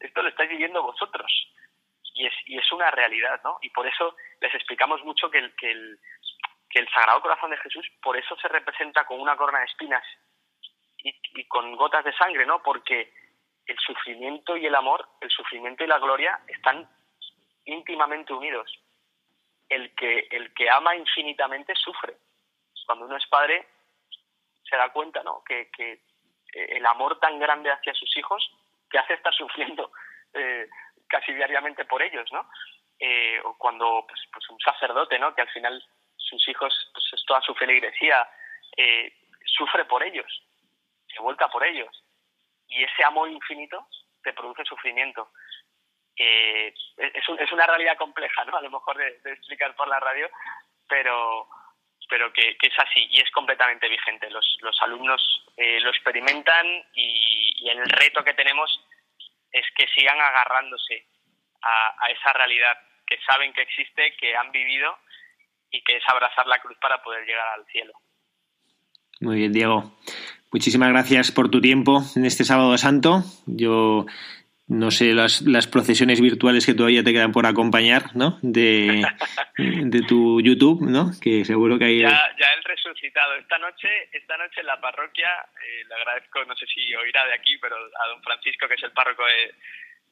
[0.00, 1.30] esto lo estáis viviendo vosotros.
[2.14, 3.58] Y es, y es una realidad, ¿no?
[3.60, 5.98] Y por eso les explicamos mucho que el, que el,
[6.70, 10.04] que el Sagrado Corazón de Jesús, por eso se representa con una corona de espinas
[10.98, 12.62] y, y con gotas de sangre, ¿no?
[12.62, 13.12] Porque
[13.66, 16.88] el sufrimiento y el amor, el sufrimiento y la gloria están
[17.64, 18.70] íntimamente unidos.
[19.68, 22.16] El que, el que ama infinitamente sufre.
[22.86, 23.66] Cuando uno es padre,
[24.68, 25.42] se da cuenta, ¿no?
[25.42, 26.02] Que, que
[26.52, 28.48] el amor tan grande hacia sus hijos
[28.94, 29.90] que hace estar sufriendo
[30.34, 30.68] eh,
[31.08, 32.48] casi diariamente por ellos, ¿no?
[33.00, 35.34] Eh, o cuando pues, pues, un sacerdote, ¿no?
[35.34, 35.84] Que al final
[36.16, 38.28] sus hijos, pues es toda su feligresía,
[38.76, 39.12] eh,
[39.46, 40.30] sufre por ellos,
[41.12, 41.90] se vuelca por ellos.
[42.68, 43.88] Y ese amor infinito
[44.22, 45.28] te produce sufrimiento.
[46.16, 48.56] es, es, una realidad compleja, ¿no?
[48.56, 50.30] A lo mejor de, explicar por la radio,
[50.88, 51.48] pero,
[52.08, 54.30] pero que, es así y es completamente vigente.
[54.30, 55.20] Los, los alumnos
[55.56, 58.83] eh, lo experimentan y, y, el reto que tenemos
[59.54, 61.06] es que sigan agarrándose
[61.62, 64.98] a, a, esa realidad que saben que existe, que han vivido
[65.70, 67.92] y que es abrazar la cruz para poder llegar al cielo.
[69.20, 69.96] Muy bien, Diego.
[70.52, 73.22] Muchísimas gracias por tu tiempo en este sábado santo.
[73.46, 74.06] Yo
[74.66, 78.38] no sé las, las procesiones virtuales que todavía te quedan por acompañar, ¿no?
[78.40, 79.04] De,
[79.58, 81.10] de tu YouTube, ¿no?
[81.20, 82.00] Que seguro que hay...
[82.00, 83.34] Ya, ya el resucitado.
[83.34, 85.28] Esta noche, esta noche en la parroquia,
[85.62, 88.82] eh, le agradezco, no sé si oirá de aquí, pero a don Francisco, que es
[88.82, 89.54] el párroco de,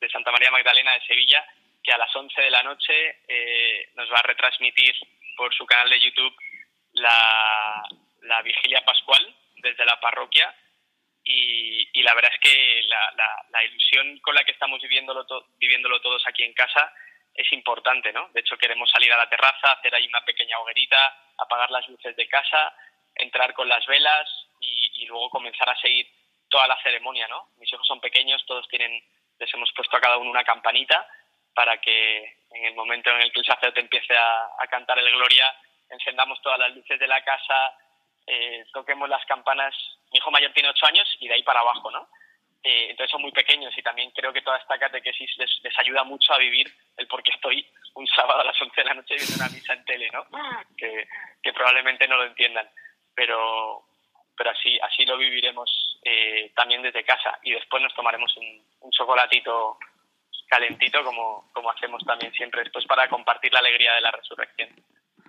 [0.00, 1.44] de Santa María Magdalena de Sevilla,
[1.82, 2.92] que a las 11 de la noche
[3.26, 4.94] eh, nos va a retransmitir
[5.36, 6.34] por su canal de YouTube
[6.92, 7.82] la,
[8.22, 10.54] la vigilia pascual desde la parroquia
[11.24, 15.26] y, y la verdad es que la, la, la, ilusión con la que estamos viviéndolo,
[15.58, 16.92] viviéndolo todos aquí en casa
[17.34, 18.28] es importante, ¿no?
[18.32, 22.14] De hecho queremos salir a la terraza, hacer ahí una pequeña hoguerita, apagar las luces
[22.16, 22.74] de casa,
[23.14, 24.28] entrar con las velas
[24.60, 26.06] y, y luego comenzar a seguir
[26.48, 27.48] toda la ceremonia, ¿no?
[27.58, 29.02] Mis hijos son pequeños, todos tienen,
[29.38, 31.06] les hemos puesto a cada uno una campanita
[31.54, 35.10] para que en el momento en el que el sacerdote empiece a, a cantar el
[35.10, 35.54] Gloria,
[35.90, 37.74] encendamos todas las luces de la casa,
[38.26, 39.74] eh, toquemos las campanas.
[40.12, 42.08] Mi hijo mayor tiene ocho años y de ahí para abajo, ¿no?
[42.64, 46.04] Eh, entonces son muy pequeños y también creo que toda esta catequesis les, les ayuda
[46.04, 49.16] mucho a vivir el por qué estoy un sábado a las once de la noche
[49.16, 50.24] viendo una misa en tele, ¿no?
[50.76, 51.08] Que,
[51.42, 52.68] que probablemente no lo entiendan,
[53.14, 53.82] pero,
[54.36, 58.90] pero así, así lo viviremos eh, también desde casa y después nos tomaremos un, un
[58.92, 59.78] chocolatito
[60.48, 64.68] calentito como, como hacemos también siempre después para compartir la alegría de la resurrección.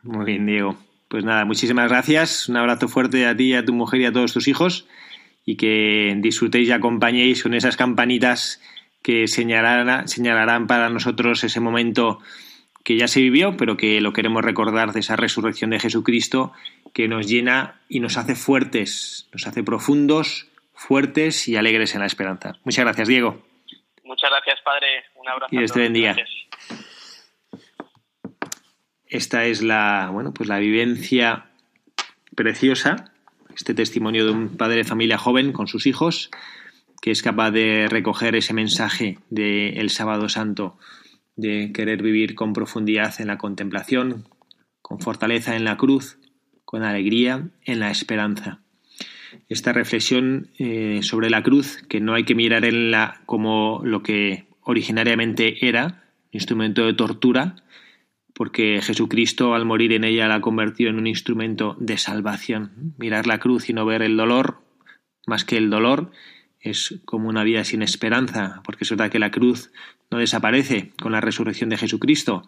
[0.04, 0.76] Muy bien, Diego.
[1.14, 2.50] Pues nada, muchísimas gracias.
[2.50, 4.88] Un abrazo fuerte a ti, a tu mujer y a todos tus hijos.
[5.46, 8.60] Y que disfrutéis y acompañéis con esas campanitas
[9.04, 12.18] que señalarán, señalarán para nosotros ese momento
[12.84, 16.52] que ya se vivió, pero que lo queremos recordar de esa resurrección de Jesucristo
[16.96, 22.08] que nos llena y nos hace fuertes, nos hace profundos, fuertes y alegres en la
[22.08, 22.56] esperanza.
[22.64, 23.40] Muchas gracias, Diego.
[24.04, 25.04] Muchas gracias, Padre.
[25.14, 25.54] Un abrazo.
[25.54, 26.14] Y Dios te bendiga.
[26.14, 26.44] Gracias.
[29.14, 31.46] Esta es la, bueno, pues la vivencia
[32.36, 33.14] preciosa,
[33.56, 36.32] este testimonio de un padre de familia joven con sus hijos,
[37.00, 40.80] que es capaz de recoger ese mensaje del sábado santo,
[41.36, 44.28] de querer vivir con profundidad en la contemplación,
[44.82, 46.18] con fortaleza en la cruz,
[46.66, 48.62] con alegría en la esperanza.
[49.48, 54.02] Esta reflexión eh, sobre la cruz, que no hay que mirar en la como lo
[54.02, 57.58] que originariamente era, instrumento de tortura,
[58.44, 62.94] porque Jesucristo al morir en ella la convirtió en un instrumento de salvación.
[62.98, 64.60] Mirar la cruz y no ver el dolor,
[65.26, 66.12] más que el dolor,
[66.60, 69.72] es como una vida sin esperanza, porque es verdad que la cruz
[70.12, 72.44] no desaparece con la resurrección de Jesucristo.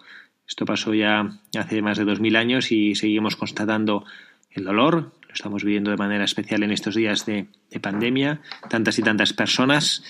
[0.45, 4.03] Esto pasó ya hace más de dos mil años y seguimos constatando
[4.51, 8.99] el dolor, lo estamos viviendo de manera especial en estos días de, de pandemia, tantas
[8.99, 10.03] y tantas personas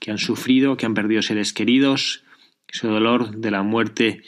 [0.00, 2.24] que han sufrido, que han perdido seres queridos,
[2.66, 4.24] ese dolor de la muerte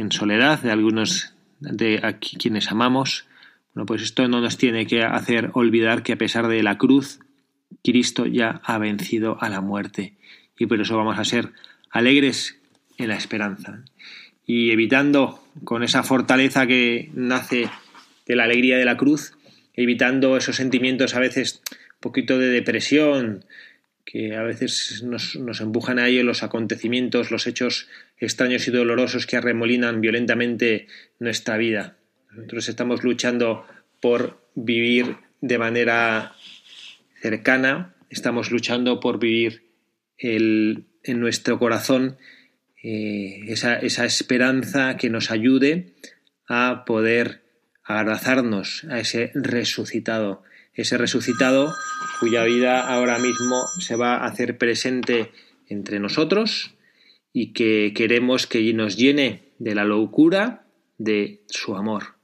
[0.00, 3.26] en soledad de algunos de aquí quienes amamos.
[3.74, 7.20] Bueno, pues esto no nos tiene que hacer olvidar que a pesar de la cruz,
[7.82, 10.14] Cristo ya ha vencido a la muerte
[10.58, 11.52] y por eso vamos a ser
[11.90, 12.58] alegres
[12.96, 13.84] en la esperanza
[14.46, 17.68] y evitando con esa fortaleza que nace
[18.26, 19.34] de la alegría de la cruz,
[19.74, 23.44] evitando esos sentimientos a veces un poquito de depresión,
[24.10, 29.36] que a veces nos, empujan a ello los acontecimientos, los hechos extraños y dolorosos que
[29.36, 30.86] arremolinan violentamente
[31.18, 31.98] nuestra vida.
[32.30, 33.66] Nosotros estamos luchando
[34.00, 36.32] por vivir de manera
[37.20, 39.64] cercana, estamos luchando por vivir
[40.16, 42.16] el, en nuestro corazón
[42.82, 45.92] eh, esa, esa esperanza que nos ayude
[46.48, 47.42] a poder
[47.84, 50.44] abrazarnos a ese resucitado,
[50.78, 51.74] ese resucitado
[52.20, 55.32] cuya vida ahora mismo se va a hacer presente
[55.66, 56.74] entre nosotros
[57.32, 60.64] y que queremos que nos llene de la locura
[60.96, 62.14] de su amor.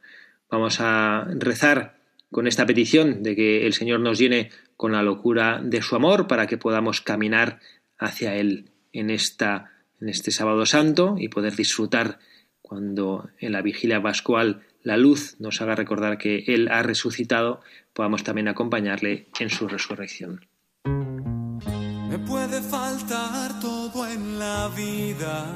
[0.49, 1.99] Vamos a rezar
[2.31, 6.29] con esta petición de que el Señor nos llene con la locura de su amor
[6.29, 7.59] para que podamos caminar
[7.99, 12.21] hacia Él en, esta, en este sábado santo y poder disfrutar
[12.63, 17.61] cuando en la vigilia pascual la luz nos haga recordar que Él ha resucitado,
[17.93, 20.47] podamos también acompañarle en su resurrección.
[20.85, 25.47] Me puede faltar todo en la vida.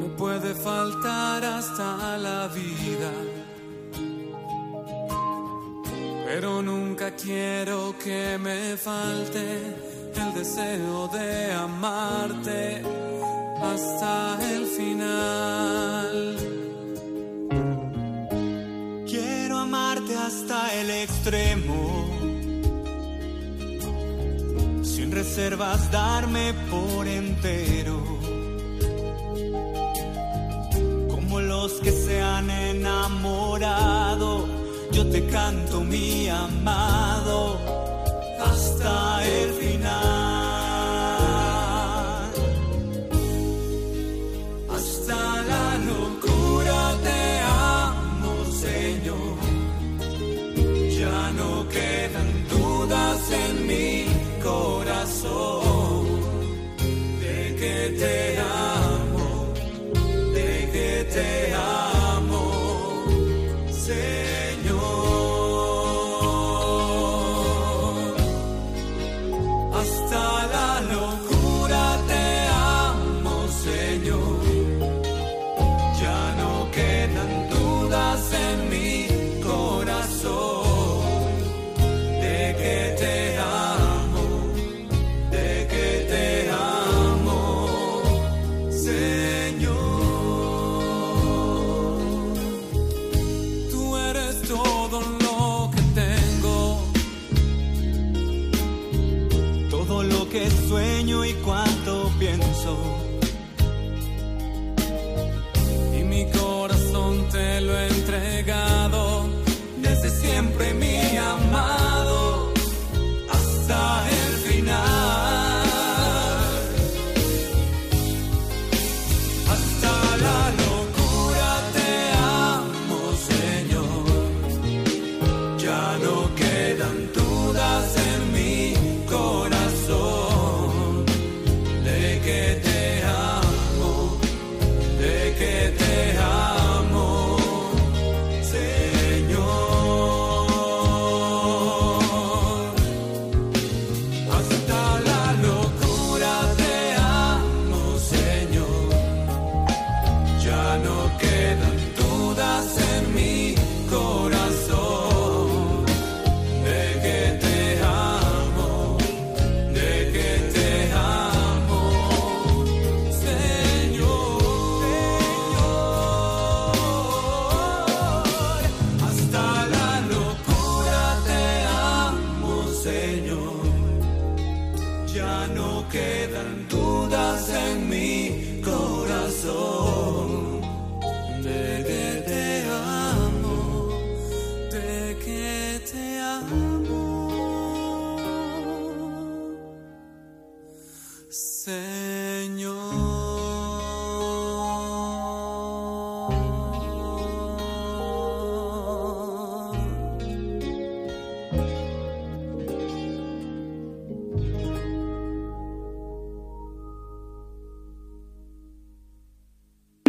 [0.00, 3.12] Me puede faltar hasta la vida.
[6.26, 9.58] Pero nunca quiero que me falte
[10.16, 13.11] el deseo de amarte
[13.62, 16.36] hasta el final.
[19.06, 22.06] Quiero amarte hasta el extremo,
[24.82, 28.02] sin reservas darme por entero,
[31.08, 34.46] como los que se han enamorado,
[34.92, 37.58] yo te canto mi amado
[38.40, 39.71] hasta el final.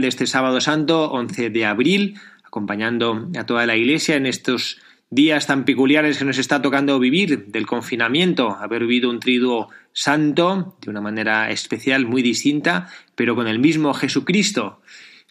[0.07, 4.79] Este sábado santo, 11 de abril, acompañando a toda la Iglesia en estos
[5.09, 10.75] días tan peculiares que nos está tocando vivir del confinamiento, haber vivido un triduo santo
[10.81, 14.81] de una manera especial, muy distinta, pero con el mismo Jesucristo.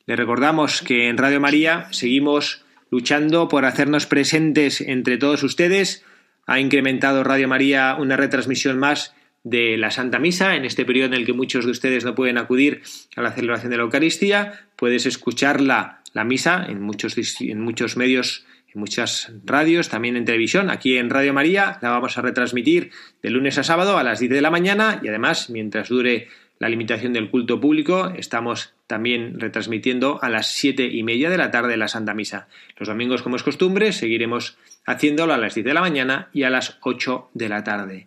[0.06, 6.04] Le recordamos que en Radio María seguimos luchando por hacernos presentes entre todos ustedes.
[6.46, 9.14] Ha incrementado Radio María una retransmisión más
[9.44, 12.38] de la Santa Misa, en este periodo en el que muchos de ustedes no pueden
[12.38, 12.82] acudir
[13.16, 18.44] a la celebración de la Eucaristía, puedes escucharla la misa en muchos, en muchos medios,
[18.72, 20.70] en muchas radios, también en televisión.
[20.70, 22.90] Aquí en Radio María la vamos a retransmitir
[23.22, 26.28] de lunes a sábado a las 10 de la mañana y además, mientras dure
[26.58, 31.50] la limitación del culto público, estamos también retransmitiendo a las siete y media de la
[31.50, 32.46] tarde la Santa Misa.
[32.76, 36.50] Los domingos, como es costumbre, seguiremos haciéndolo a las 10 de la mañana y a
[36.50, 38.06] las 8 de la tarde.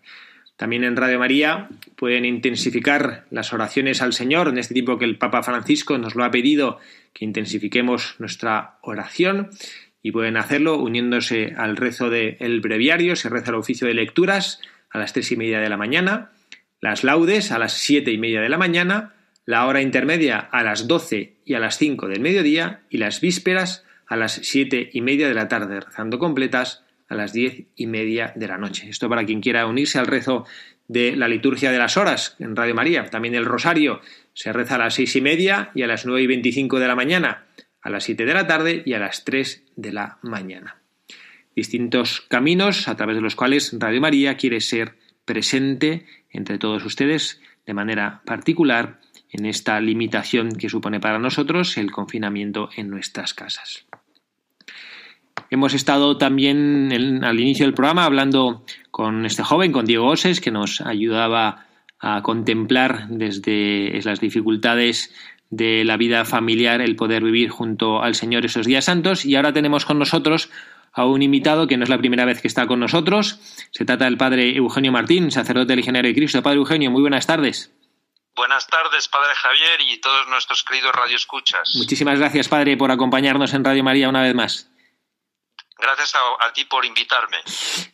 [0.57, 5.17] También en Radio María pueden intensificar las oraciones al Señor en este tiempo que el
[5.17, 6.79] Papa Francisco nos lo ha pedido
[7.13, 9.49] que intensifiquemos nuestra oración
[10.01, 14.99] y pueden hacerlo uniéndose al rezo del breviario, se reza el oficio de lecturas a
[14.99, 16.31] las tres y media de la mañana,
[16.79, 20.87] las laudes a las siete y media de la mañana, la hora intermedia a las
[20.87, 25.27] 12 y a las 5 del mediodía y las vísperas a las 7 y media
[25.27, 28.89] de la tarde, rezando completas a las 10 y media de la noche.
[28.89, 30.45] Esto para quien quiera unirse al rezo
[30.87, 33.05] de la liturgia de las horas en Radio María.
[33.05, 34.01] También el rosario
[34.33, 36.95] se reza a las seis y media y a las nueve y veinticinco de la
[36.95, 37.45] mañana,
[37.81, 40.77] a las siete de la tarde y a las tres de la mañana.
[41.55, 47.41] Distintos caminos a través de los cuales Radio María quiere ser presente entre todos ustedes
[47.65, 48.99] de manera particular
[49.31, 53.85] en esta limitación que supone para nosotros el confinamiento en nuestras casas.
[55.49, 60.51] Hemos estado también al inicio del programa hablando con este joven, con Diego Oses, que
[60.51, 61.65] nos ayudaba
[61.99, 65.13] a contemplar desde las dificultades
[65.49, 69.25] de la vida familiar el poder vivir junto al Señor esos días santos.
[69.25, 70.49] Y ahora tenemos con nosotros
[70.91, 73.39] a un invitado que no es la primera vez que está con nosotros.
[73.71, 76.41] Se trata del padre Eugenio Martín, sacerdote legionario de Cristo.
[76.41, 77.71] Padre Eugenio, muy buenas tardes.
[78.35, 81.73] Buenas tardes, Padre Javier, y todos nuestros queridos radioescuchas.
[81.77, 84.69] Muchísimas gracias, Padre, por acompañarnos en Radio María una vez más.
[85.77, 87.37] Gracias a, ti por invitarme.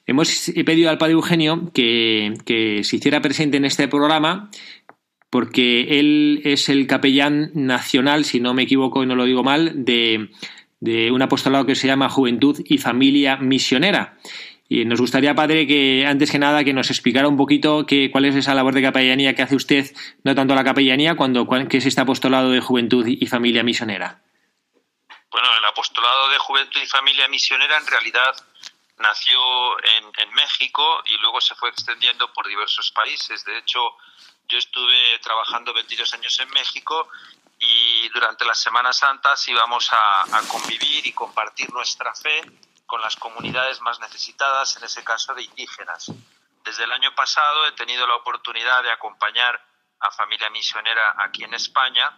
[0.06, 4.50] Hemos pedido al Padre Eugenio que, que se hiciera presente en este programa
[5.32, 9.86] porque él es el capellán nacional, si no me equivoco y no lo digo mal,
[9.86, 10.30] de,
[10.82, 14.18] de un apostolado que se llama Juventud y Familia Misionera.
[14.68, 18.26] Y nos gustaría, padre, que antes que nada que nos explicara un poquito qué, cuál
[18.26, 19.92] es esa labor de capellanía que hace usted,
[20.24, 24.22] no tanto la capellanía, cuando qué es este apostolado de juventud y familia misionera.
[25.32, 28.36] Bueno, el apostolado de juventud y familia misionera en realidad
[28.98, 29.40] nació
[29.80, 33.46] en, en México y luego se fue extendiendo por diversos países.
[33.46, 33.96] De hecho,
[34.50, 37.08] yo estuve trabajando 22 años en México
[37.58, 42.44] y durante las Semanas Santas íbamos a, a convivir y compartir nuestra fe
[42.86, 46.12] con las comunidades más necesitadas, en ese caso de indígenas.
[46.66, 49.66] Desde el año pasado he tenido la oportunidad de acompañar
[50.02, 52.18] a familia misionera aquí en España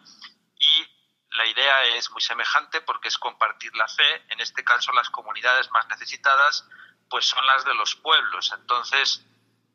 [0.58, 0.93] y
[1.34, 4.26] la idea es muy semejante porque es compartir la fe.
[4.30, 6.68] En este caso, las comunidades más necesitadas
[7.10, 8.52] pues son las de los pueblos.
[8.54, 9.26] Entonces,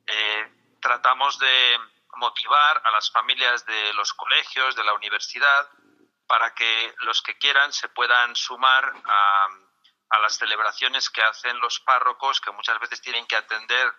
[0.06, 1.78] eh, tratamos de
[2.16, 5.68] motivar a las familias de los colegios, de la universidad,
[6.26, 8.92] para que los que quieran se puedan sumar
[10.10, 13.92] a las celebraciones que hacen los párrocos, que muchas veces tienen que atender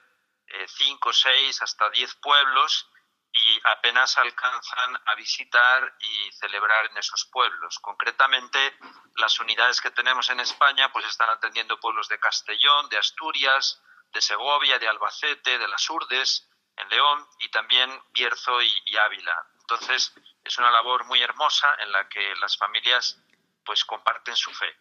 [0.47, 2.89] eh, cinco, seis, hasta diez pueblos
[3.31, 7.79] y apenas alcanzan a visitar y celebrar en esos pueblos.
[7.79, 8.77] Concretamente,
[9.15, 14.21] las unidades que tenemos en España pues están atendiendo pueblos de Castellón, de Asturias, de
[14.21, 19.35] Segovia, de Albacete, de las Urdes, en León y también Bierzo y, y Ávila.
[19.61, 20.13] Entonces,
[20.43, 23.21] es una labor muy hermosa en la que las familias
[23.63, 24.75] pues comparten su fe.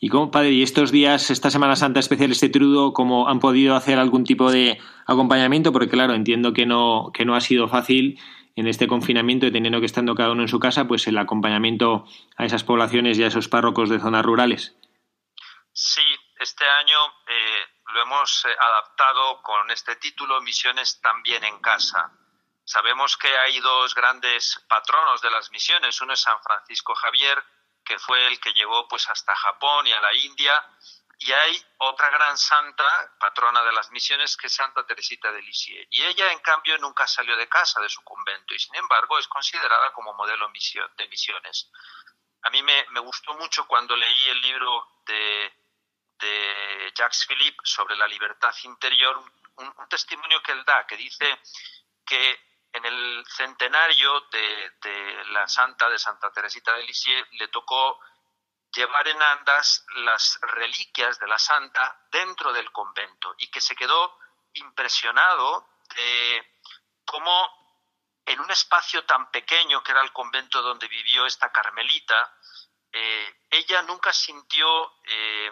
[0.00, 3.76] Y como padre, y estos días, esta Semana Santa especial, este trudo, ¿cómo han podido
[3.76, 5.72] hacer algún tipo de acompañamiento?
[5.72, 8.18] Porque claro, entiendo que no, que no ha sido fácil
[8.56, 12.06] en este confinamiento y teniendo que estando cada uno en su casa, pues el acompañamiento
[12.36, 14.74] a esas poblaciones y a esos párrocos de zonas rurales.
[15.72, 16.02] Sí,
[16.40, 22.12] este año eh, lo hemos eh, adaptado con este título, Misiones también en casa.
[22.64, 26.00] Sabemos que hay dos grandes patronos de las misiones.
[26.00, 27.42] Uno es San Francisco Javier,
[27.86, 30.68] que fue el que llegó pues hasta Japón y a la India.
[31.18, 32.84] Y hay otra gran santa,
[33.18, 35.86] patrona de las misiones, que es Santa Teresita de Lisieux.
[35.90, 39.26] Y ella, en cambio, nunca salió de casa, de su convento, y sin embargo es
[39.26, 41.70] considerada como modelo de misiones.
[42.42, 45.54] A mí me, gustó mucho cuando leí el libro de,
[46.18, 49.16] de Jacques Philippe sobre la libertad interior,
[49.56, 51.40] un testimonio que él da, que dice
[52.04, 52.45] que
[52.76, 57.98] en el centenario de, la santa de Santa Teresita de Lisieux le tocó
[58.70, 64.18] llevar en andas las reliquias de la santa dentro del convento y que se quedó
[64.52, 66.54] impresionado de
[67.06, 67.50] cómo
[68.26, 72.36] en un espacio tan pequeño que era el convento donde vivió esta carmelita,
[72.92, 75.50] eh, ella nunca sintió eh,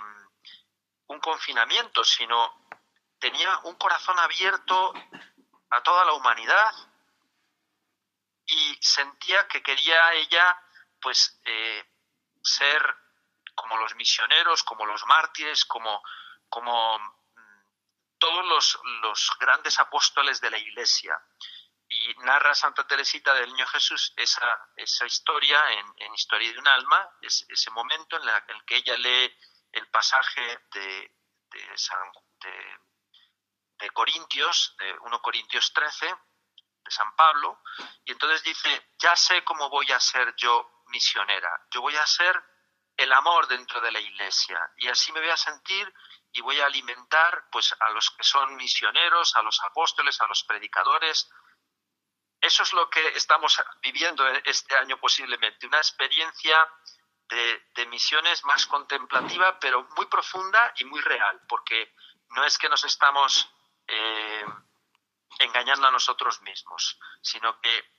[1.07, 2.69] un confinamiento, sino
[3.19, 4.93] tenía un corazón abierto
[5.71, 6.75] a toda la humanidad
[8.47, 10.59] y sentía que quería ella
[11.01, 11.85] pues eh,
[12.43, 12.97] ser
[13.55, 16.03] como los misioneros, como los mártires, como,
[16.49, 17.63] como mm,
[18.19, 21.21] todos los, los, grandes apóstoles de la Iglesia.
[21.89, 27.11] Y narra Santa Teresita del Niño Jesús esa, esa historia en, Historia de un alma,
[27.21, 29.37] es, ese momento en, el que ella lee
[29.73, 30.41] el pasaje
[30.73, 31.13] de,
[31.51, 31.61] de,
[32.41, 32.79] de,
[33.79, 36.15] de Corintios, de 1 Corintios 13,
[36.85, 37.63] de San Pablo,
[38.05, 42.43] y entonces dice, ya sé cómo voy a ser yo misionera, yo voy a ser
[42.97, 45.93] el amor dentro de la iglesia, y así me voy a sentir
[46.33, 50.43] y voy a alimentar pues a los que son misioneros, a los apóstoles, a los
[50.45, 51.31] predicadores.
[52.41, 56.69] eso es lo que estamos viviendo este año posiblemente, una experiencia
[57.29, 61.95] de, misiones más contemplativa, pero muy profunda y muy real, porque
[62.31, 63.49] no es que nos estamos
[63.87, 64.45] eh,
[65.39, 67.91] engañando a nosotros mismos, sino que,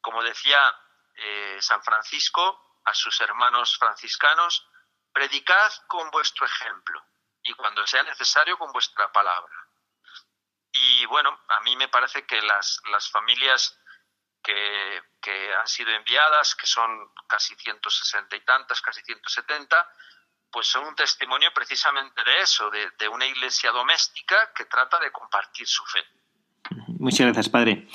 [0.00, 0.74] como decía
[1.14, 4.66] eh, San Francisco a sus hermanos franciscanos,
[5.12, 7.04] predicad con vuestro ejemplo
[7.42, 9.54] y cuando sea necesario con vuestra palabra.
[10.72, 13.78] Y bueno, a mí me parece que las, las familias
[14.42, 19.92] que, que, han sido enviadas, que son casi 160 y tantas, casi 170,
[20.50, 25.12] pues son un testimonio precisamente de eso, de, de una iglesia doméstica que trata de
[25.12, 26.06] compartir su fe.
[27.02, 27.86] Muchas gracias, padre.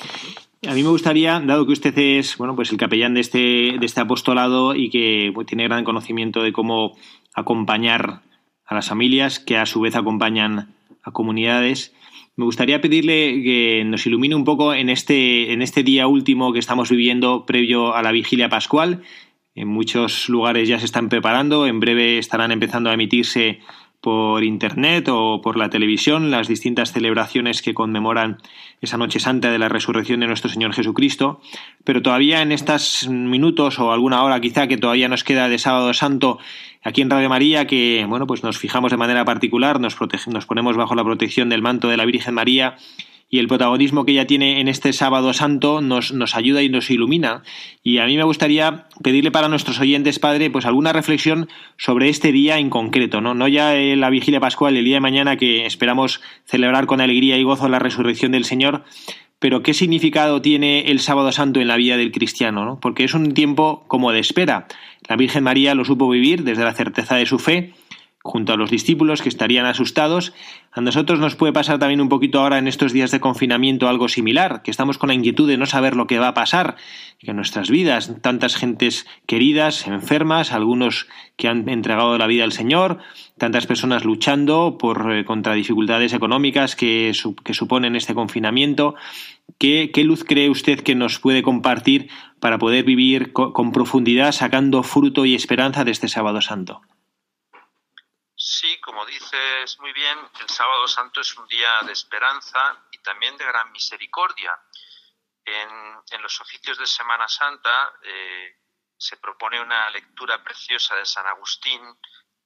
[0.67, 3.39] A mí me gustaría, dado que usted es bueno, pues el capellán de este,
[3.79, 6.97] de este apostolado y que pues, tiene gran conocimiento de cómo
[7.33, 8.23] acompañar
[8.65, 11.95] a las familias, que a su vez acompañan a comunidades,
[12.35, 16.59] me gustaría pedirle que nos ilumine un poco en este, en este día último que
[16.59, 19.03] estamos viviendo previo a la vigilia pascual.
[19.55, 23.61] En muchos lugares ya se están preparando, en breve estarán empezando a emitirse
[24.01, 28.37] por internet o por la televisión las distintas celebraciones que conmemoran
[28.81, 31.41] esa noche santa de la resurrección de nuestro Señor Jesucristo,
[31.83, 35.93] pero todavía en estos minutos o alguna hora quizá que todavía nos queda de sábado
[35.93, 36.39] santo
[36.87, 40.77] aquí en Radio María que bueno, pues nos fijamos de manera particular, nos, nos ponemos
[40.77, 42.77] bajo la protección del manto de la Virgen María
[43.29, 46.89] y el protagonismo que ella tiene en este sábado santo nos, nos, ayuda y nos
[46.89, 47.43] ilumina.
[47.83, 52.31] Y a mí me gustaría pedirle para nuestros oyentes, Padre, pues alguna reflexión sobre este
[52.31, 53.33] día en concreto, ¿no?
[53.33, 57.43] No ya la vigilia pascual, el día de mañana que esperamos celebrar con alegría y
[57.43, 58.85] gozo la resurrección del Señor,
[59.39, 62.65] pero ¿qué significado tiene el sábado santo en la vida del cristiano?
[62.65, 62.79] ¿no?
[62.79, 64.67] Porque es un tiempo como de espera.
[65.07, 67.73] La Virgen María lo supo vivir desde la certeza de su fe
[68.27, 70.33] junto a los discípulos que estarían asustados.
[70.71, 74.09] A nosotros nos puede pasar también un poquito ahora en estos días de confinamiento algo
[74.09, 76.75] similar, que estamos con la inquietud de no saber lo que va a pasar,
[77.19, 81.07] que en nuestras vidas, tantas gentes queridas, enfermas, algunos
[81.37, 82.99] que han entregado la vida al Señor,
[83.37, 87.11] tantas personas luchando por eh, contra dificultades económicas que,
[87.43, 88.95] que suponen este confinamiento.
[89.59, 94.83] ¿Qué, ¿Qué, luz cree usted que nos puede compartir para poder vivir con profundidad, sacando
[94.83, 96.81] fruto y esperanza de este sábado santo?
[98.39, 103.35] Sí, como dices muy bien, el sábado santo es un día de esperanza y también
[103.35, 104.51] de gran misericordia.
[105.43, 108.57] En, los oficios de Semana Santa eh,
[108.97, 111.81] se propone una lectura preciosa de San Agustín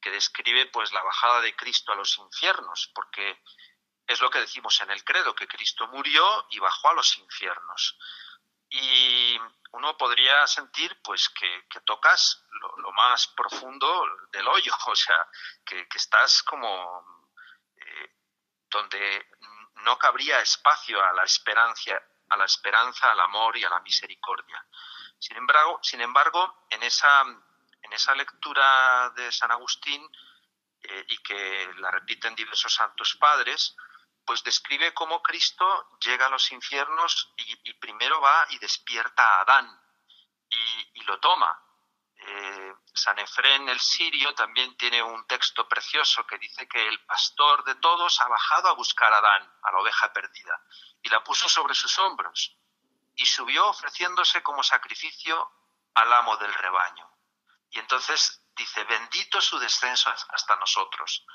[0.02, 3.42] que describe pues la bajada de Cristo a los infiernos, porque
[4.08, 7.98] es lo que decimos en el credo, que Cristo murió y bajó a los infiernos.
[8.70, 9.38] Y
[9.72, 12.46] uno podría sentir pues que, tocas
[12.78, 15.28] lo, más profundo del hoyo, o sea,
[15.66, 17.28] que, estás como
[17.76, 18.16] eh,
[18.70, 19.28] donde
[19.84, 24.66] no cabría espacio a la esperanza, a la esperanza, al amor y a la misericordia.
[25.20, 27.24] Sin embargo, sin embargo en, esa,
[27.92, 30.02] en esa lectura de San Agustín,
[30.82, 33.76] eh, y que la repiten diversos santos padres,
[34.26, 39.82] pues describe cómo Cristo llega a los infiernos y, primero va y despierta a Adán
[40.94, 41.52] y, lo toma.
[42.16, 47.64] Eh, San Efrén el sirio también tiene un texto precioso que dice que el pastor
[47.66, 50.64] de todos ha bajado a buscar a Adán, a la oveja perdida,
[51.02, 52.56] y la puso sobre sus hombros
[53.16, 55.52] y subió ofreciéndose como sacrificio
[55.96, 57.11] al amo del rebaño.
[57.72, 61.26] Y entonces dice, bendito su descenso hasta nosotros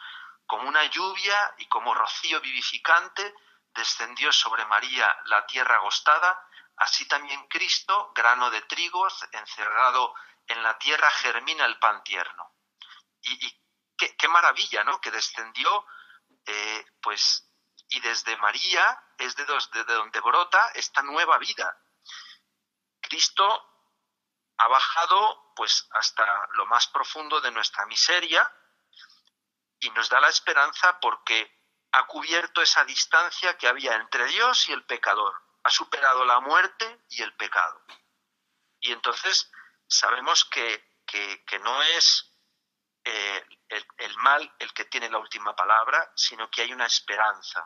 [0.47, 3.34] como una lluvia y como rocío vivificante
[3.74, 6.41] descendió sobre María la tierra agostada,
[6.76, 10.14] así también Cristo, grano de trigo encerrado
[10.47, 12.55] en la tierra, germina el pan tierno.
[13.20, 13.61] Y,
[13.97, 15.01] qué, maravilla, ¿no?
[15.01, 15.84] Que descendió,
[16.47, 17.51] eh, pues,
[17.89, 21.76] y desde María es de, de donde brota esta nueva vida.
[23.01, 23.75] Cristo
[24.59, 28.50] ha bajado, pues, hasta lo más profundo de nuestra miseria,
[29.80, 31.57] y nos da la esperanza porque
[31.92, 37.04] ha cubierto esa distancia que había entre Dios y el pecador, ha superado la muerte
[37.11, 37.82] y el pecado.
[38.80, 39.50] Y entonces
[39.86, 42.32] sabemos que, que, no es
[43.04, 47.64] eh, el, el mal el que tiene la última palabra, sino que hay una esperanza.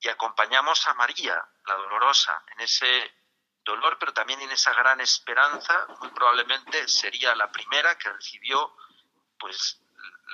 [0.00, 3.25] Y acompañamos a María, la dolorosa, en ese
[3.66, 8.74] dolor, pero también en esa gran esperanza, muy probablemente sería la primera que recibió
[9.38, 9.82] pues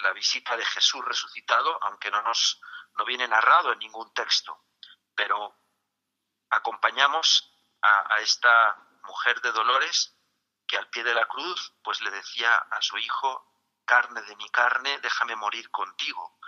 [0.02, 2.60] la visita de Jesús resucitado, aunque no nos
[2.94, 4.66] no viene narrado en ningún texto,
[5.16, 5.56] pero
[6.50, 10.14] acompañamos a, esta mujer de dolores
[10.66, 13.50] que al pie de la cruz pues le decía a su hijo
[13.86, 16.38] carne de mi carne, déjame morir contigo,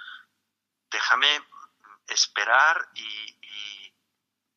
[0.90, 1.48] déjame
[2.06, 3.90] esperar y,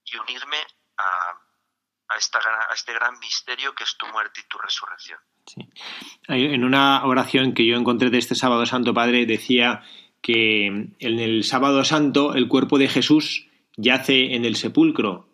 [0.04, 0.68] y unirme
[0.98, 1.47] a,
[2.10, 5.20] a, este gran misterio que es tu muerte y tu resurrección.
[6.28, 9.84] En una oración que yo encontré de este sábado santo, Padre, decía
[10.22, 15.30] que en el sábado santo el cuerpo de Jesús yace en el sepulcro.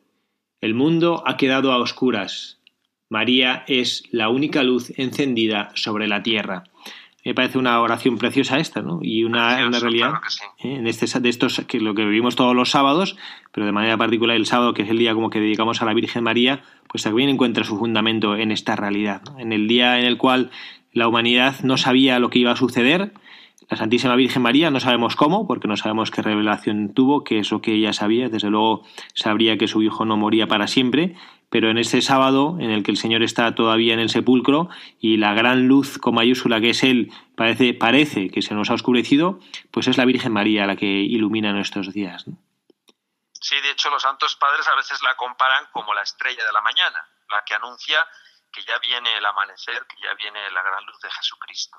[0.62, 2.60] El mundo ha quedado a oscuras.
[3.10, 6.64] María es la única luz encendida sobre la tierra
[7.26, 9.00] me parece una oración preciosa esta, ¿no?
[9.02, 10.16] Y una, realidad
[10.64, 10.76] ¿eh?
[10.76, 13.16] en este, de estos que lo que vivimos todos los sábados,
[13.52, 15.94] pero de manera particular el sábado, que es el día como que dedicamos a la
[15.94, 20.18] Virgen María, pues también encuentra su fundamento en esta realidad, en el día en el
[20.18, 20.52] cual
[20.92, 23.14] la humanidad no sabía lo que iba a suceder,
[23.70, 27.52] la Santísima Virgen María, no sabemos cómo, porque no sabemos qué revelación tuvo, qué es
[27.52, 31.16] lo que ella sabía, desde luego sabría que su hijo no moría para siempre,
[31.50, 35.18] pero en ese sábado en el que el Señor está todavía en el sepulcro y
[35.18, 39.40] la gran luz con mayúscula que es Él parece, parece que se nos ha oscurecido,
[39.72, 42.26] pues es la Virgen María la que ilumina nuestros días.
[43.34, 46.62] Sí, de hecho los santos padres a veces la comparan como la estrella de la
[46.62, 48.00] mañana, la que anuncia
[48.52, 51.78] que ya viene el amanecer, que ya viene la gran luz de Jesucristo.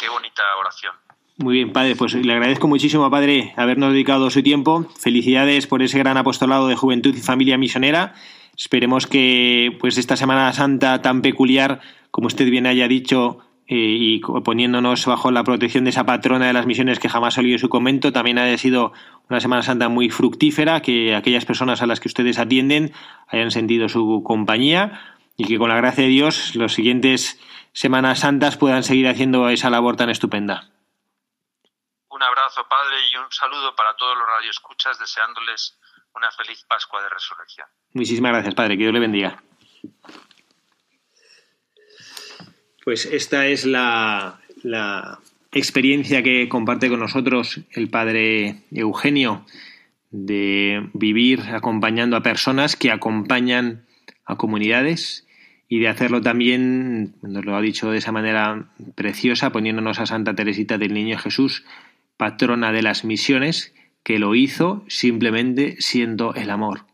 [0.00, 0.92] Qué bonita oración.
[1.38, 4.86] Muy bien, padre, pues le agradezco muchísimo, padre, habernos dedicado su tiempo.
[4.98, 8.14] Felicidades por ese gran apostolado de juventud y familia misionera
[8.58, 11.80] Esperemos que pues esta Semana Santa tan peculiar,
[12.10, 16.52] como usted bien haya dicho, eh, y poniéndonos bajo la protección de esa patrona de
[16.52, 18.92] las misiones que jamás salió de su convento, también haya sido
[19.30, 22.90] una Semana Santa muy fructífera, que aquellas personas a las que ustedes atienden
[23.28, 25.00] hayan sentido su compañía
[25.36, 27.38] y que con la gracia de Dios los siguientes
[27.72, 30.70] Semanas Santas puedan seguir haciendo esa labor tan estupenda.
[32.10, 35.78] Un abrazo, Padre, y un saludo para todos los radioescuchas, deseándoles
[36.14, 37.68] una feliz Pascua de Resurrección.
[37.92, 38.76] Muchísimas gracias, Padre.
[38.76, 39.42] Que Dios le bendiga.
[42.84, 45.20] Pues esta es la, la
[45.52, 49.44] experiencia que comparte con nosotros el Padre Eugenio
[50.10, 53.86] de vivir acompañando a personas que acompañan
[54.24, 55.27] a comunidades
[55.68, 60.34] y de hacerlo también, nos lo ha dicho de esa manera preciosa, poniéndonos a Santa
[60.34, 61.64] Teresita del Niño Jesús,
[62.16, 66.86] patrona de las misiones, que lo hizo simplemente siendo el amor.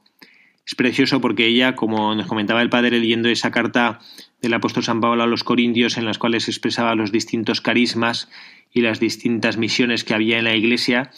[0.67, 4.01] Es precioso porque ella, como nos comentaba el padre leyendo esa carta
[4.43, 8.29] del apóstol San Pablo a los Corintios en las cuales expresaba los distintos carismas
[8.73, 11.11] y las distintas misiones que había en la iglesia,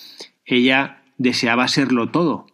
[0.45, 2.47] ella deseaba serlo todo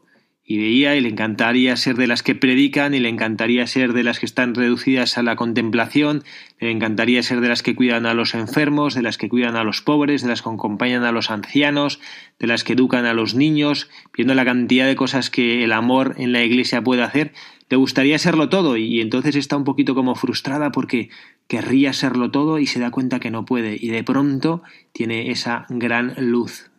[0.45, 4.03] y veía y le encantaría ser de las que predican y le encantaría ser de
[4.03, 6.25] las que están reducidas a la contemplación,
[6.59, 9.63] le encantaría ser de las que cuidan a los enfermos, de las que cuidan a
[9.63, 12.01] los pobres, de las que acompañan a los ancianos,
[12.41, 16.17] de las que educan a los niños, viendo la cantidad de cosas que el amor
[16.19, 17.33] en la iglesia puede hacer,
[17.71, 21.09] le gustaría serlo todo y entonces está un poquito como frustrada porque
[21.47, 24.63] querría serlo todo y se da cuenta que no puede y de pronto
[24.93, 26.71] tiene esa gran luz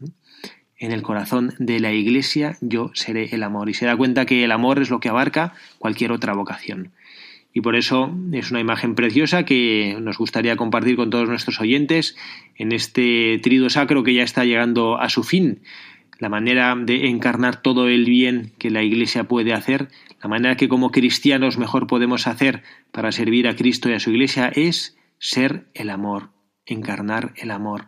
[0.78, 3.70] en el corazón de la Iglesia yo seré el amor.
[3.70, 6.92] Y se da cuenta que el amor es lo que abarca cualquier otra vocación.
[7.54, 12.16] Y por eso es una imagen preciosa que nos gustaría compartir con todos nuestros oyentes
[12.56, 15.62] en este trido sacro que ya está llegando a su fin.
[16.18, 19.90] La manera de encarnar todo el bien que la Iglesia puede hacer,
[20.22, 24.10] la manera que como cristianos mejor podemos hacer para servir a Cristo y a su
[24.10, 26.30] Iglesia es ser el amor,
[26.66, 27.86] encarnar el amor.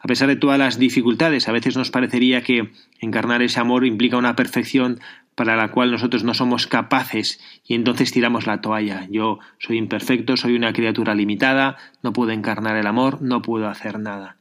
[0.00, 2.70] A pesar de todas las dificultades, a veces nos parecería que
[3.00, 5.00] encarnar ese amor implica una perfección
[5.34, 9.06] para la cual nosotros no somos capaces y entonces tiramos la toalla.
[9.10, 13.98] Yo soy imperfecto, soy una criatura limitada, no puedo encarnar el amor, no puedo hacer
[13.98, 14.36] nada.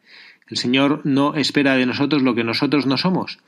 [0.47, 3.39] El Señor no espera de nosotros lo que nosotros no somos.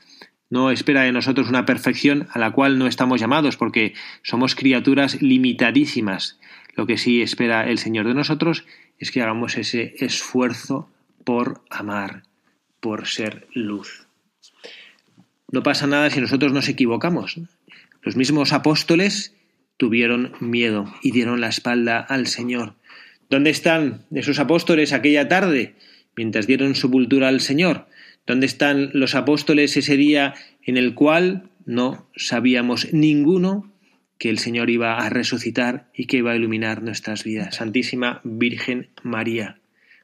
[0.48, 5.22] No espera de nosotros una perfección a la cual no estamos llamados porque somos criaturas
[5.22, 6.40] limitadísimas.
[6.74, 8.64] Lo que sí espera el Señor de nosotros
[8.98, 10.88] es que hagamos ese esfuerzo
[11.30, 12.24] por amar,
[12.80, 14.08] por ser luz.
[15.52, 17.38] No pasa nada si nosotros nos equivocamos.
[18.02, 19.36] Los mismos apóstoles
[19.76, 22.74] tuvieron miedo y dieron la espalda al Señor.
[23.28, 25.76] ¿Dónde están esos apóstoles aquella tarde
[26.16, 27.86] mientras dieron sepultura al Señor?
[28.26, 33.72] ¿Dónde están los apóstoles ese día en el cual no sabíamos ninguno
[34.18, 37.54] que el Señor iba a resucitar y que iba a iluminar nuestras vidas?
[37.54, 39.59] Santísima Virgen María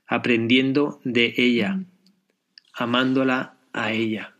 [0.07, 1.85] aprendiendo de ella,
[2.73, 4.37] amándola a ella.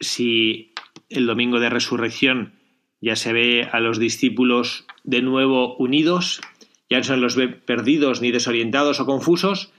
[0.00, 0.72] Si
[1.08, 2.54] el domingo de resurrección
[3.00, 6.40] ya se ve a los discípulos de nuevo unidos,
[6.88, 9.72] ya no se los ve perdidos ni desorientados o confusos,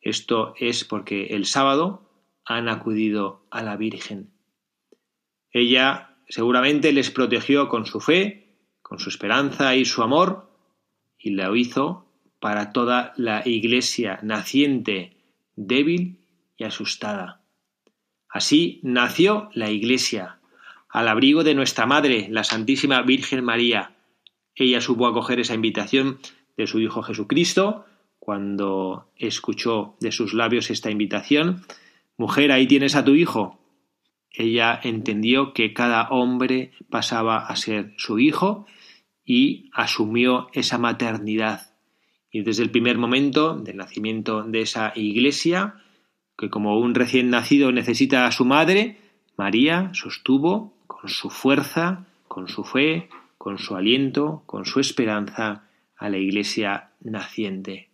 [0.00, 2.10] esto es porque el sábado
[2.44, 4.30] han acudido a la Virgen.
[5.50, 10.50] Ella seguramente les protegió con su fe, con su esperanza y su amor,
[11.18, 12.05] y lo hizo
[12.38, 15.16] para toda la Iglesia naciente,
[15.54, 16.20] débil
[16.56, 17.42] y asustada.
[18.28, 20.40] Así nació la Iglesia,
[20.88, 23.96] al abrigo de nuestra Madre, la Santísima Virgen María.
[24.54, 26.18] Ella supo acoger esa invitación
[26.56, 27.84] de su Hijo Jesucristo
[28.18, 31.64] cuando escuchó de sus labios esta invitación.
[32.16, 33.60] Mujer, ahí tienes a tu Hijo.
[34.36, 38.66] Ella entendió que cada hombre pasaba a ser su hijo
[39.24, 41.75] y asumió esa maternidad.
[42.36, 45.76] Y desde el primer momento del nacimiento de esa iglesia,
[46.36, 48.98] que como un recién nacido necesita a su madre,
[49.38, 53.08] María sostuvo con su fuerza, con su fe,
[53.38, 55.64] con su aliento, con su esperanza
[55.96, 57.88] a la iglesia naciente.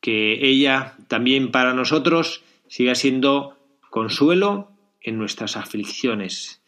[0.00, 3.56] Que ella también para nosotros siga siendo
[3.88, 6.60] consuelo en nuestras aflicciones,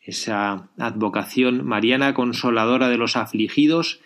[0.00, 4.00] esa advocación mariana consoladora de los afligidos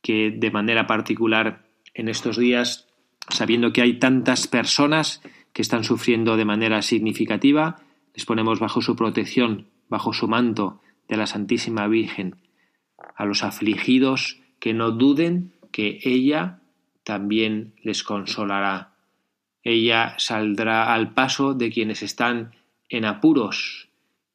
[0.00, 2.88] que de manera particular en estos días,
[3.28, 5.22] sabiendo que hay tantas personas
[5.52, 7.80] que están sufriendo de manera significativa,
[8.14, 12.36] les ponemos bajo su protección, bajo su manto de la Santísima Virgen,
[13.16, 16.60] a los afligidos que no duden que ella
[17.02, 18.94] también les consolará.
[19.62, 22.54] Ella saldrá al paso de quienes están
[22.88, 23.88] en apuros,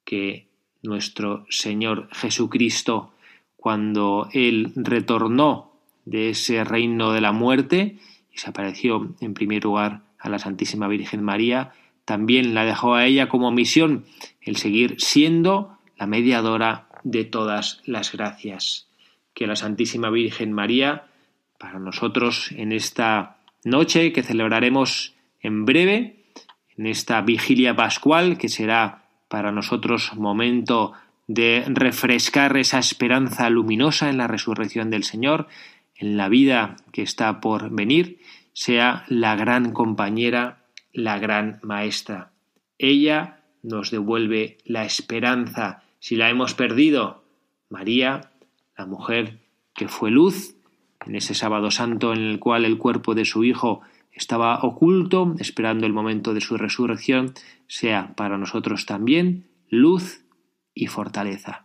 [0.03, 0.47] que
[0.83, 3.13] nuestro Señor Jesucristo,
[3.55, 5.74] cuando Él retornó
[6.05, 7.97] de ese reino de la muerte
[8.33, 11.73] y se apareció en primer lugar a la Santísima Virgen María,
[12.05, 14.05] también la dejó a ella como misión
[14.41, 18.87] el seguir siendo la mediadora de todas las gracias.
[19.33, 21.07] Que la Santísima Virgen María,
[21.59, 26.23] para nosotros en esta noche que celebraremos en breve,
[26.77, 30.93] en esta vigilia pascual, que será para nosotros momento
[31.27, 35.47] de refrescar esa esperanza luminosa en la resurrección del Señor,
[35.95, 38.19] en la vida que está por venir,
[38.53, 42.31] sea la gran compañera, la gran maestra.
[42.77, 47.23] Ella nos devuelve la esperanza si la hemos perdido.
[47.69, 48.31] María,
[48.77, 49.39] la mujer
[49.73, 50.55] que fue luz
[51.05, 53.81] en ese sábado santo en el cual el cuerpo de su Hijo
[54.11, 57.33] estaba oculto, esperando el momento de su resurrección,
[57.67, 60.23] sea para nosotros también luz
[60.73, 61.64] y fortaleza.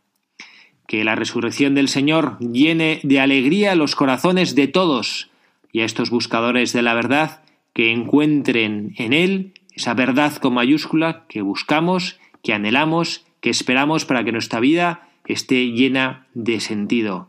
[0.90, 5.30] Que la resurrección del Señor llene de alegría los corazones de todos
[5.72, 11.26] y a estos buscadores de la verdad que encuentren en Él esa verdad con mayúscula
[11.28, 17.28] que buscamos, que anhelamos, que esperamos para que nuestra vida esté llena de sentido.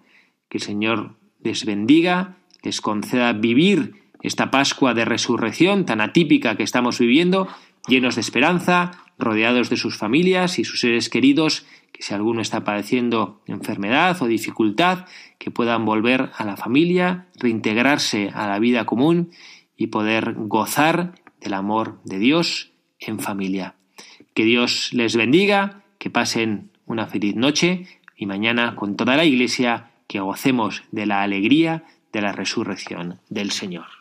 [0.49, 1.11] Que el Señor
[1.43, 3.93] les bendiga, les conceda vivir
[4.23, 7.47] esta Pascua de resurrección tan atípica que estamos viviendo,
[7.87, 12.63] llenos de esperanza, rodeados de sus familias y sus seres queridos, que si alguno está
[12.63, 15.05] padeciendo enfermedad o dificultad,
[15.37, 19.31] que puedan volver a la familia, reintegrarse a la vida común
[19.77, 23.75] y poder gozar del amor de Dios en familia.
[24.33, 29.91] Que Dios les bendiga, que pasen una feliz noche y mañana con toda la Iglesia
[30.07, 34.00] que gocemos de la alegría de la resurrección del Señor.